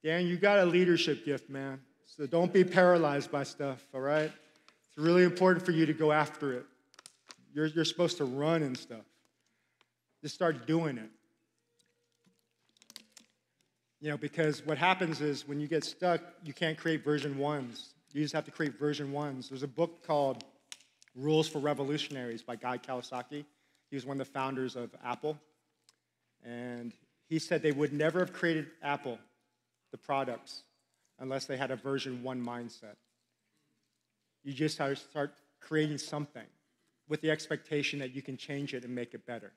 Dan, 0.05 0.27
you 0.27 0.37
got 0.37 0.59
a 0.59 0.67
leadership 0.67 1.25
gift, 1.25 1.49
man. 1.49 1.81
So 2.05 2.27
don't 2.27 2.53
be 2.53 2.63
paralyzed 2.63 3.33
by 3.33 3.45
stuff, 3.45 3.83
all 3.95 4.01
right? 4.01 4.31
It's 4.31 4.99
really 4.99 5.25
important 5.25 5.65
for 5.65 5.73
you 5.73 5.87
to 5.87 5.95
go 5.95 6.13
after 6.13 6.53
it. 6.53 6.67
You're, 7.55 7.67
you're 7.69 7.87
supposed 7.87 8.19
to 8.19 8.27
run 8.27 8.63
and 8.63 8.77
stuff. 8.77 9.07
Just 10.23 10.35
start 10.35 10.67
doing 10.67 10.99
it. 10.99 11.11
You 14.03 14.11
know, 14.11 14.19
because 14.19 14.65
what 14.67 14.77
happens 14.77 15.23
is 15.23 15.49
when 15.49 15.61
you 15.61 15.67
get 15.67 15.83
stuck, 15.83 16.21
you 16.45 16.53
can't 16.53 16.77
create 16.77 17.03
version 17.03 17.39
ones. 17.39 17.95
You 18.13 18.23
just 18.23 18.35
have 18.35 18.45
to 18.45 18.51
create 18.51 18.79
version 18.79 19.13
ones. 19.13 19.49
There's 19.49 19.63
a 19.63 19.69
book 19.69 20.07
called 20.07 20.45
Rules 21.15 21.49
for 21.49 21.59
Revolutionaries 21.59 22.43
by 22.43 22.57
Guy 22.57 22.77
Kawasaki. 22.77 23.47
He 23.91 23.97
was 23.97 24.05
one 24.05 24.21
of 24.21 24.27
the 24.27 24.33
founders 24.33 24.77
of 24.77 24.91
Apple. 25.05 25.39
And 26.45 26.93
he 27.29 27.39
said 27.39 27.63
they 27.63 27.73
would 27.73 27.93
never 27.93 28.21
have 28.21 28.33
created 28.33 28.67
Apple, 28.83 29.19
the 29.91 29.99
products, 29.99 30.63
unless 31.19 31.47
they 31.47 31.57
had 31.57 31.71
a 31.71 31.77
version 31.77 32.23
one 32.23 32.45
mindset. 32.45 32.97
You 34.45 34.53
just 34.53 34.79
have 34.79 34.91
to 34.91 34.97
start 34.97 35.35
creating 35.61 35.99
something 35.99 36.47
with 37.09 37.21
the 37.21 37.31
expectation 37.31 37.99
that 37.99 38.15
you 38.15 38.23
can 38.23 38.37
change 38.37 38.75
it 38.75 38.85
and 38.85 38.95
make 38.95 39.15
it 39.15 39.27
better. 39.27 39.53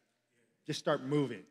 Just 0.65 0.79
start 0.79 1.03
moving. 1.03 1.43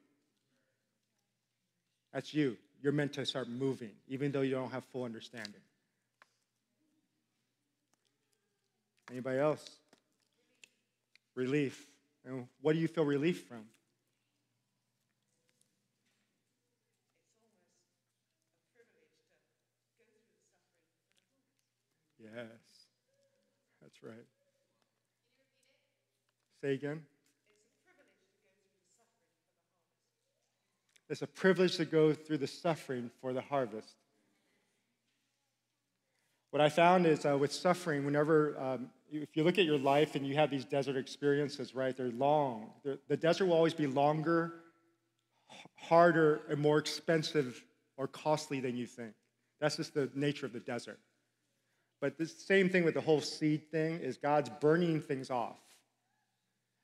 That's 2.13 2.33
you. 2.35 2.57
You're 2.83 2.93
meant 2.93 3.13
to 3.15 3.27
start 3.27 3.49
moving, 3.49 3.91
even 4.09 4.33
though 4.33 4.41
you 4.41 4.55
don't 4.55 4.71
have 4.71 4.85
full 4.85 5.05
understanding. 5.05 5.61
Anybody 9.11 9.39
else? 9.39 9.65
Relief. 11.35 11.87
And 12.29 12.47
what 12.61 12.75
do 12.75 12.79
you 12.79 12.89
feel 12.89 13.07
relief 13.07 13.45
from? 13.49 13.65
Yes, 22.23 22.45
that's 23.81 24.03
right. 24.03 24.27
Say 26.61 26.75
again. 26.75 27.03
It's 31.09 31.23
a 31.23 31.27
privilege 31.27 31.77
to 31.77 31.87
go 31.87 32.13
through 32.13 32.39
the 32.39 32.47
suffering 32.47 33.11
for 33.23 33.33
the 33.33 33.41
harvest. 33.41 33.95
What 36.51 36.63
I 36.63 36.71
found 36.71 37.07
is 37.07 37.27
uh, 37.27 37.37
with 37.37 37.53
suffering, 37.53 38.07
whenever, 38.07 38.59
um, 38.59 38.89
if 39.13 39.37
you 39.37 39.45
look 39.45 39.59
at 39.59 39.67
your 39.67 39.79
life 39.79 40.15
and 40.15 40.27
you 40.27 40.35
have 40.37 40.51
these 40.51 40.65
desert 40.65 40.97
experiences, 40.97 41.75
right, 41.75 41.95
they're 41.95 42.11
long. 42.11 42.71
They're, 42.85 42.99
the 43.09 43.17
desert 43.17 43.47
will 43.47 43.55
always 43.55 43.75
be 43.75 43.87
longer, 43.87 44.55
harder, 45.77 46.41
and 46.49 46.59
more 46.59 46.79
expensive 46.79 47.63
or 47.99 48.09
costly 48.09 48.61
than 48.61 48.77
you 48.77 48.87
think. 48.87 49.13
That's 49.61 49.77
just 49.77 49.93
the 49.93 50.11
nature 50.15 50.47
of 50.47 50.53
the 50.55 50.61
desert. 50.61 50.99
But 52.01 52.17
the 52.17 52.27
same 52.27 52.71
thing 52.71 52.85
with 52.85 52.95
the 52.95 53.01
whole 53.01 53.21
seed 53.21 53.71
thing 53.71 53.99
is 53.99 54.17
God's 54.17 54.51
burning 54.61 55.01
things 55.01 55.31
off. 55.31 55.59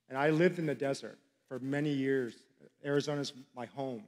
And 0.09 0.19
I 0.19 0.31
lived 0.31 0.59
in 0.59 0.67
the 0.67 0.75
desert 0.75 1.19
for 1.49 1.59
many 1.59 1.91
years. 1.91 2.35
Arizona's 2.85 3.33
my 3.57 3.67
home. 3.67 4.03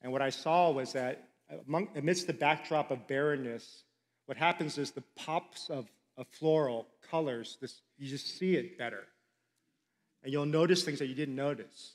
And 0.00 0.12
what 0.12 0.22
I 0.22 0.30
saw 0.30 0.70
was 0.70 0.92
that 0.94 1.28
among, 1.66 1.88
amidst 1.96 2.26
the 2.26 2.32
backdrop 2.32 2.90
of 2.90 3.06
barrenness, 3.06 3.84
what 4.30 4.36
happens 4.36 4.78
is 4.78 4.92
the 4.92 5.02
pops 5.16 5.70
of, 5.70 5.90
of 6.16 6.24
floral 6.28 6.86
colors, 7.10 7.58
this, 7.60 7.82
you 7.98 8.08
just 8.08 8.38
see 8.38 8.54
it 8.54 8.78
better. 8.78 9.02
And 10.22 10.32
you'll 10.32 10.46
notice 10.46 10.84
things 10.84 11.00
that 11.00 11.08
you 11.08 11.16
didn't 11.16 11.34
notice. 11.34 11.94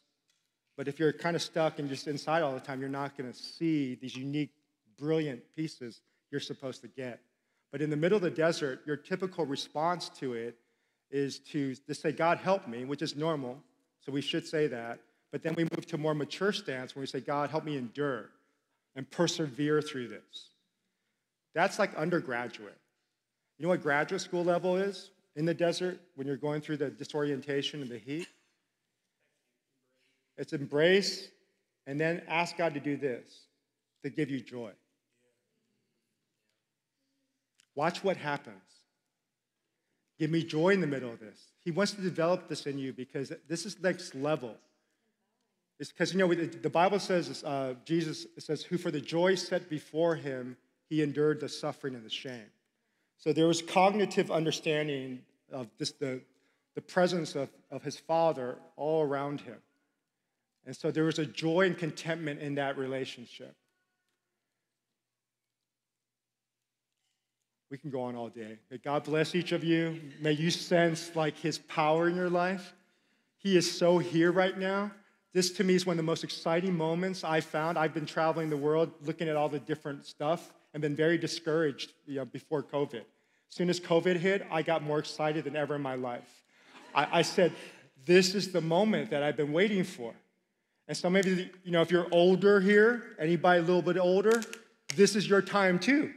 But 0.75 0.89
if 0.89 0.99
you're 0.99 1.13
kind 1.13 1.37
of 1.37 1.41
stuck 1.41 1.79
and 1.79 1.87
just 1.87 2.09
inside 2.09 2.43
all 2.43 2.53
the 2.53 2.59
time, 2.59 2.81
you're 2.81 2.89
not 2.89 3.17
going 3.17 3.31
to 3.31 3.39
see 3.39 3.95
these 3.95 4.17
unique, 4.17 4.49
brilliant 4.99 5.43
pieces 5.55 6.01
you're 6.29 6.41
supposed 6.41 6.81
to 6.81 6.89
get. 6.89 7.21
But 7.71 7.81
in 7.81 7.89
the 7.89 7.95
middle 7.95 8.17
of 8.17 8.21
the 8.21 8.31
desert, 8.31 8.81
your 8.85 8.97
typical 8.97 9.45
response 9.45 10.09
to 10.19 10.33
it 10.33 10.57
is 11.11 11.39
to, 11.53 11.73
to 11.87 11.93
say, 11.93 12.11
God, 12.11 12.39
help 12.39 12.67
me, 12.67 12.83
which 12.83 13.01
is 13.01 13.15
normal. 13.15 13.57
So 14.05 14.11
we 14.11 14.19
should 14.19 14.45
say 14.45 14.67
that. 14.67 14.99
But 15.31 15.41
then 15.41 15.53
we 15.55 15.63
move 15.63 15.85
to 15.85 15.95
a 15.95 15.99
more 15.99 16.13
mature 16.13 16.51
stance 16.51 16.95
when 16.95 16.99
we 16.99 17.07
say, 17.07 17.21
God, 17.21 17.49
help 17.49 17.63
me 17.63 17.77
endure 17.77 18.25
and 18.93 19.09
persevere 19.09 19.81
through 19.81 20.09
this. 20.09 20.49
That's 21.55 21.79
like 21.79 21.95
undergraduate. 21.95 22.77
You 23.57 23.63
know 23.63 23.69
what 23.69 23.81
graduate 23.81 24.21
school 24.21 24.43
level 24.43 24.75
is 24.75 25.09
in 25.35 25.45
the 25.45 25.53
desert 25.53 25.99
when 26.15 26.27
you're 26.27 26.35
going 26.35 26.61
through 26.61 26.77
the 26.77 26.89
disorientation 26.89 27.81
and 27.81 27.89
the 27.89 27.97
heat? 27.97 28.27
It's 30.37 30.51
embrace 30.51 31.29
and 31.87 31.99
then 31.99 32.21
ask 32.27 32.57
God 32.57 32.73
to 32.73 32.81
do 32.81 32.97
this 32.97 33.45
to 34.03 34.09
give 34.09 34.29
you 34.29 34.41
joy. 34.41 34.71
Watch 37.73 38.03
what 38.03 38.17
happens. 38.17 38.55
Give 40.19 40.29
me 40.29 40.43
joy 40.43 40.69
in 40.69 40.81
the 40.81 40.87
middle 40.87 41.11
of 41.11 41.19
this. 41.19 41.39
He 41.63 41.71
wants 41.71 41.93
to 41.93 42.01
develop 42.01 42.47
this 42.47 42.65
in 42.65 42.77
you 42.77 42.93
because 42.93 43.31
this 43.47 43.65
is 43.65 43.81
next 43.81 44.13
level. 44.13 44.55
It's 45.79 45.91
because, 45.91 46.13
you 46.13 46.19
know, 46.19 46.33
the 46.33 46.69
Bible 46.69 46.99
says, 46.99 47.43
uh, 47.43 47.73
Jesus 47.83 48.27
says, 48.39 48.63
who 48.63 48.77
for 48.77 48.91
the 48.91 49.01
joy 49.01 49.35
set 49.35 49.69
before 49.69 50.15
him, 50.15 50.55
he 50.89 51.01
endured 51.01 51.39
the 51.39 51.49
suffering 51.49 51.95
and 51.95 52.05
the 52.05 52.09
shame. 52.09 52.49
So 53.17 53.33
there 53.33 53.47
was 53.47 53.61
cognitive 53.61 54.29
understanding 54.31 55.21
of 55.51 55.67
this, 55.77 55.91
the, 55.91 56.21
the 56.75 56.81
presence 56.81 57.35
of, 57.35 57.49
of 57.71 57.83
his 57.83 57.97
father 57.97 58.57
all 58.75 59.03
around 59.03 59.41
him. 59.41 59.57
And 60.65 60.75
so 60.75 60.91
there 60.91 61.05
was 61.05 61.19
a 61.19 61.25
joy 61.25 61.67
and 61.67 61.77
contentment 61.77 62.41
in 62.41 62.55
that 62.55 62.77
relationship. 62.77 63.55
We 67.71 67.77
can 67.77 67.89
go 67.89 68.03
on 68.03 68.15
all 68.15 68.29
day. 68.29 68.59
May 68.69 68.77
God 68.77 69.03
bless 69.03 69.35
each 69.35 69.51
of 69.51 69.63
you. 69.63 69.99
May 70.21 70.33
you 70.33 70.49
sense 70.49 71.15
like 71.15 71.37
his 71.37 71.57
power 71.57 72.07
in 72.07 72.15
your 72.15 72.29
life. 72.29 72.73
He 73.37 73.57
is 73.57 73.69
so 73.69 73.97
here 73.97 74.31
right 74.31 74.57
now. 74.57 74.91
This 75.33 75.51
to 75.53 75.63
me 75.63 75.75
is 75.75 75.85
one 75.85 75.95
of 75.95 75.97
the 75.97 76.03
most 76.03 76.23
exciting 76.23 76.75
moments 76.75 77.23
I 77.23 77.41
found. 77.41 77.77
I've 77.77 77.93
been 77.93 78.05
traveling 78.05 78.49
the 78.49 78.57
world 78.57 78.91
looking 79.03 79.27
at 79.27 79.35
all 79.35 79.49
the 79.49 79.59
different 79.59 80.05
stuff 80.05 80.53
and 80.75 80.81
been 80.81 80.95
very 80.95 81.17
discouraged 81.17 81.93
you 82.05 82.17
know, 82.17 82.25
before 82.25 82.61
COVID. 82.61 82.99
As 82.99 83.55
soon 83.55 83.69
as 83.69 83.79
COVID 83.79 84.17
hit, 84.17 84.45
I 84.51 84.61
got 84.61 84.83
more 84.83 84.99
excited 84.99 85.45
than 85.45 85.55
ever 85.55 85.73
in 85.73 85.81
my 85.81 85.95
life. 85.95 86.43
I, 86.93 87.19
I 87.19 87.21
said, 87.21 87.53
This 88.05 88.35
is 88.35 88.51
the 88.51 88.59
moment 88.59 89.09
that 89.11 89.23
I've 89.23 89.37
been 89.37 89.53
waiting 89.53 89.85
for. 89.85 90.13
And 90.89 90.97
some 90.97 91.15
of 91.15 91.25
you, 91.25 91.49
you 91.63 91.71
know, 91.71 91.81
if 91.81 91.91
you're 91.91 92.07
older 92.11 92.59
here, 92.59 93.15
anybody 93.17 93.59
a 93.59 93.63
little 93.63 93.81
bit 93.81 93.97
older, 93.97 94.41
this 94.97 95.15
is 95.15 95.29
your 95.29 95.41
time 95.41 95.79
too. 95.79 96.11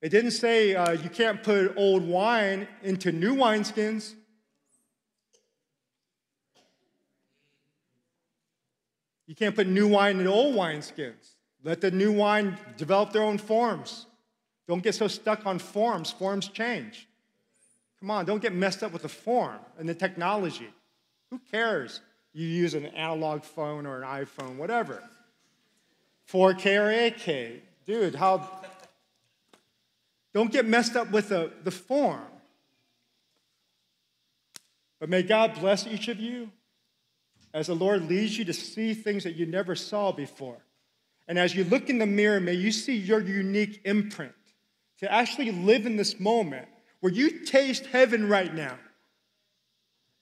It 0.00 0.10
didn't 0.10 0.30
say 0.30 0.76
uh, 0.76 0.92
you 0.92 1.10
can't 1.10 1.42
put 1.42 1.76
old 1.76 2.06
wine 2.06 2.68
into 2.84 3.10
new 3.10 3.34
wineskins. 3.34 4.14
You 9.26 9.34
can't 9.34 9.56
put 9.56 9.66
new 9.66 9.88
wine 9.88 10.20
in 10.20 10.28
old 10.28 10.54
wineskins. 10.54 11.33
Let 11.64 11.80
the 11.80 11.90
new 11.90 12.12
wine 12.12 12.58
develop 12.76 13.12
their 13.12 13.22
own 13.22 13.38
forms. 13.38 14.06
Don't 14.68 14.82
get 14.82 14.94
so 14.94 15.08
stuck 15.08 15.46
on 15.46 15.58
forms. 15.58 16.12
Forms 16.12 16.48
change. 16.48 17.08
Come 18.00 18.10
on, 18.10 18.26
don't 18.26 18.42
get 18.42 18.54
messed 18.54 18.82
up 18.82 18.92
with 18.92 19.02
the 19.02 19.08
form 19.08 19.58
and 19.78 19.88
the 19.88 19.94
technology. 19.94 20.68
Who 21.30 21.40
cares? 21.50 22.00
You 22.34 22.46
use 22.46 22.74
an 22.74 22.86
analog 22.86 23.42
phone 23.44 23.86
or 23.86 24.02
an 24.02 24.26
iPhone, 24.26 24.56
whatever. 24.56 25.02
4K 26.30 26.66
or 26.78 27.12
8K. 27.12 27.60
Dude, 27.86 28.14
how 28.14 28.62
don't 30.34 30.50
get 30.50 30.66
messed 30.66 30.96
up 30.96 31.12
with 31.12 31.28
the, 31.28 31.52
the 31.62 31.70
form. 31.70 32.20
But 34.98 35.08
may 35.08 35.22
God 35.22 35.54
bless 35.60 35.86
each 35.86 36.08
of 36.08 36.18
you 36.18 36.50
as 37.54 37.68
the 37.68 37.74
Lord 37.74 38.08
leads 38.08 38.36
you 38.36 38.44
to 38.46 38.52
see 38.52 38.94
things 38.94 39.22
that 39.24 39.36
you 39.36 39.46
never 39.46 39.76
saw 39.76 40.10
before. 40.10 40.63
And 41.26 41.38
as 41.38 41.54
you 41.54 41.64
look 41.64 41.88
in 41.88 41.98
the 41.98 42.06
mirror, 42.06 42.40
may 42.40 42.54
you 42.54 42.70
see 42.70 42.96
your 42.96 43.20
unique 43.20 43.80
imprint 43.84 44.34
to 44.98 45.10
actually 45.10 45.50
live 45.52 45.86
in 45.86 45.96
this 45.96 46.20
moment 46.20 46.68
where 47.00 47.12
you 47.12 47.44
taste 47.44 47.86
heaven 47.86 48.28
right 48.28 48.54
now. 48.54 48.78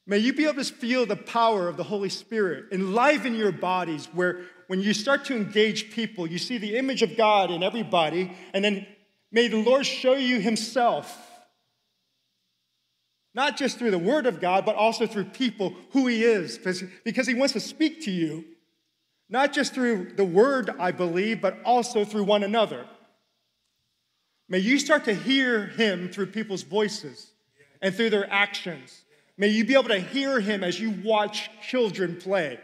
May 0.07 0.18
you 0.18 0.33
be 0.33 0.45
able 0.45 0.62
to 0.62 0.72
feel 0.72 1.07
the 1.07 1.16
power 1.16 1.68
of 1.68 1.76
the 1.76 1.85
Holy 1.85 2.09
Spirit 2.09 2.66
enliven 2.72 3.35
your 3.35 3.53
bodies, 3.53 4.09
where 4.12 4.41
when 4.66 4.81
you 4.81 4.95
start 4.95 5.24
to 5.26 5.37
engage 5.37 5.93
people, 5.93 6.26
you 6.26 6.39
see 6.39 6.59
the 6.59 6.76
image 6.76 7.03
of 7.03 7.16
God 7.16 7.51
in 7.51 7.62
everybody, 7.62 8.33
and 8.53 8.64
then 8.64 8.87
May 9.33 9.49
the 9.49 9.57
Lord 9.57 9.87
show 9.87 10.12
you 10.12 10.41
Himself, 10.41 11.18
not 13.35 13.57
just 13.57 13.79
through 13.79 13.91
the 13.91 13.99
Word 13.99 14.26
of 14.26 14.41
God, 14.41 14.66
but 14.66 14.76
also 14.76 15.07
through 15.07 15.24
people 15.24 15.74
who 15.93 16.07
He 16.07 16.22
is, 16.22 16.59
because 16.59 17.26
He 17.26 17.35
wants 17.35 17.55
to 17.55 17.61
speak 17.61 18.05
to 18.05 18.11
you, 18.11 18.45
not 19.33 19.55
just 19.55 19.72
through 19.72 20.12
the 20.14 20.24
Word, 20.24 20.70
I 20.78 20.93
believe, 20.93 21.41
but 21.41 21.59
also 21.64 22.05
through 22.05 22.24
one 22.24 22.43
another. 22.43 22.85
May 24.47 24.59
you 24.59 24.78
start 24.78 25.07
to 25.07 25.14
hear 25.14 25.68
Him 25.68 26.11
through 26.11 26.26
people's 26.26 26.62
voices 26.62 27.30
and 27.80 27.95
through 27.95 28.11
their 28.11 28.30
actions. 28.30 29.03
May 29.39 29.49
you 29.49 29.64
be 29.64 29.72
able 29.72 29.89
to 29.89 29.99
hear 29.99 30.39
Him 30.39 30.62
as 30.62 30.78
you 30.78 30.91
watch 31.03 31.49
children 31.66 32.16
play. 32.16 32.61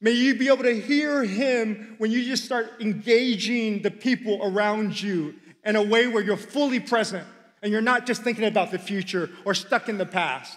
May 0.00 0.12
you 0.12 0.34
be 0.34 0.48
able 0.48 0.62
to 0.62 0.80
hear 0.80 1.22
him 1.24 1.96
when 1.98 2.10
you 2.10 2.24
just 2.24 2.46
start 2.46 2.72
engaging 2.80 3.82
the 3.82 3.90
people 3.90 4.40
around 4.42 4.98
you 4.98 5.34
in 5.62 5.76
a 5.76 5.82
way 5.82 6.06
where 6.06 6.22
you're 6.22 6.38
fully 6.38 6.80
present 6.80 7.26
and 7.62 7.70
you're 7.70 7.82
not 7.82 8.06
just 8.06 8.22
thinking 8.22 8.46
about 8.46 8.70
the 8.70 8.78
future 8.78 9.28
or 9.44 9.52
stuck 9.52 9.90
in 9.90 9.98
the 9.98 10.06
past. 10.06 10.56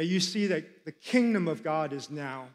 May 0.00 0.06
you 0.06 0.18
see 0.18 0.46
that 0.46 0.86
the 0.86 0.92
kingdom 0.92 1.46
of 1.46 1.62
God 1.62 1.92
is 1.92 2.08
now. 2.08 2.46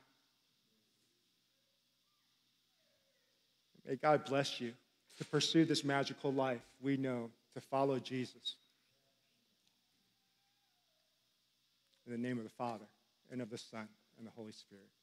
May 3.87 3.97
God 3.97 4.25
bless 4.25 4.59
you 4.59 4.73
to 5.19 5.25
pursue 5.25 5.63
this 5.63 5.83
magical 5.83 6.33
life 6.33 6.63
we 6.81 6.97
know, 6.97 7.29
to 7.53 7.61
follow 7.61 7.99
Jesus. 7.99 8.55
In 12.07 12.13
the 12.13 12.17
name 12.17 12.39
of 12.39 12.45
the 12.45 12.49
Father, 12.49 12.85
and 13.31 13.43
of 13.43 13.51
the 13.51 13.59
Son, 13.59 13.87
and 14.17 14.25
the 14.25 14.31
Holy 14.35 14.51
Spirit. 14.51 14.94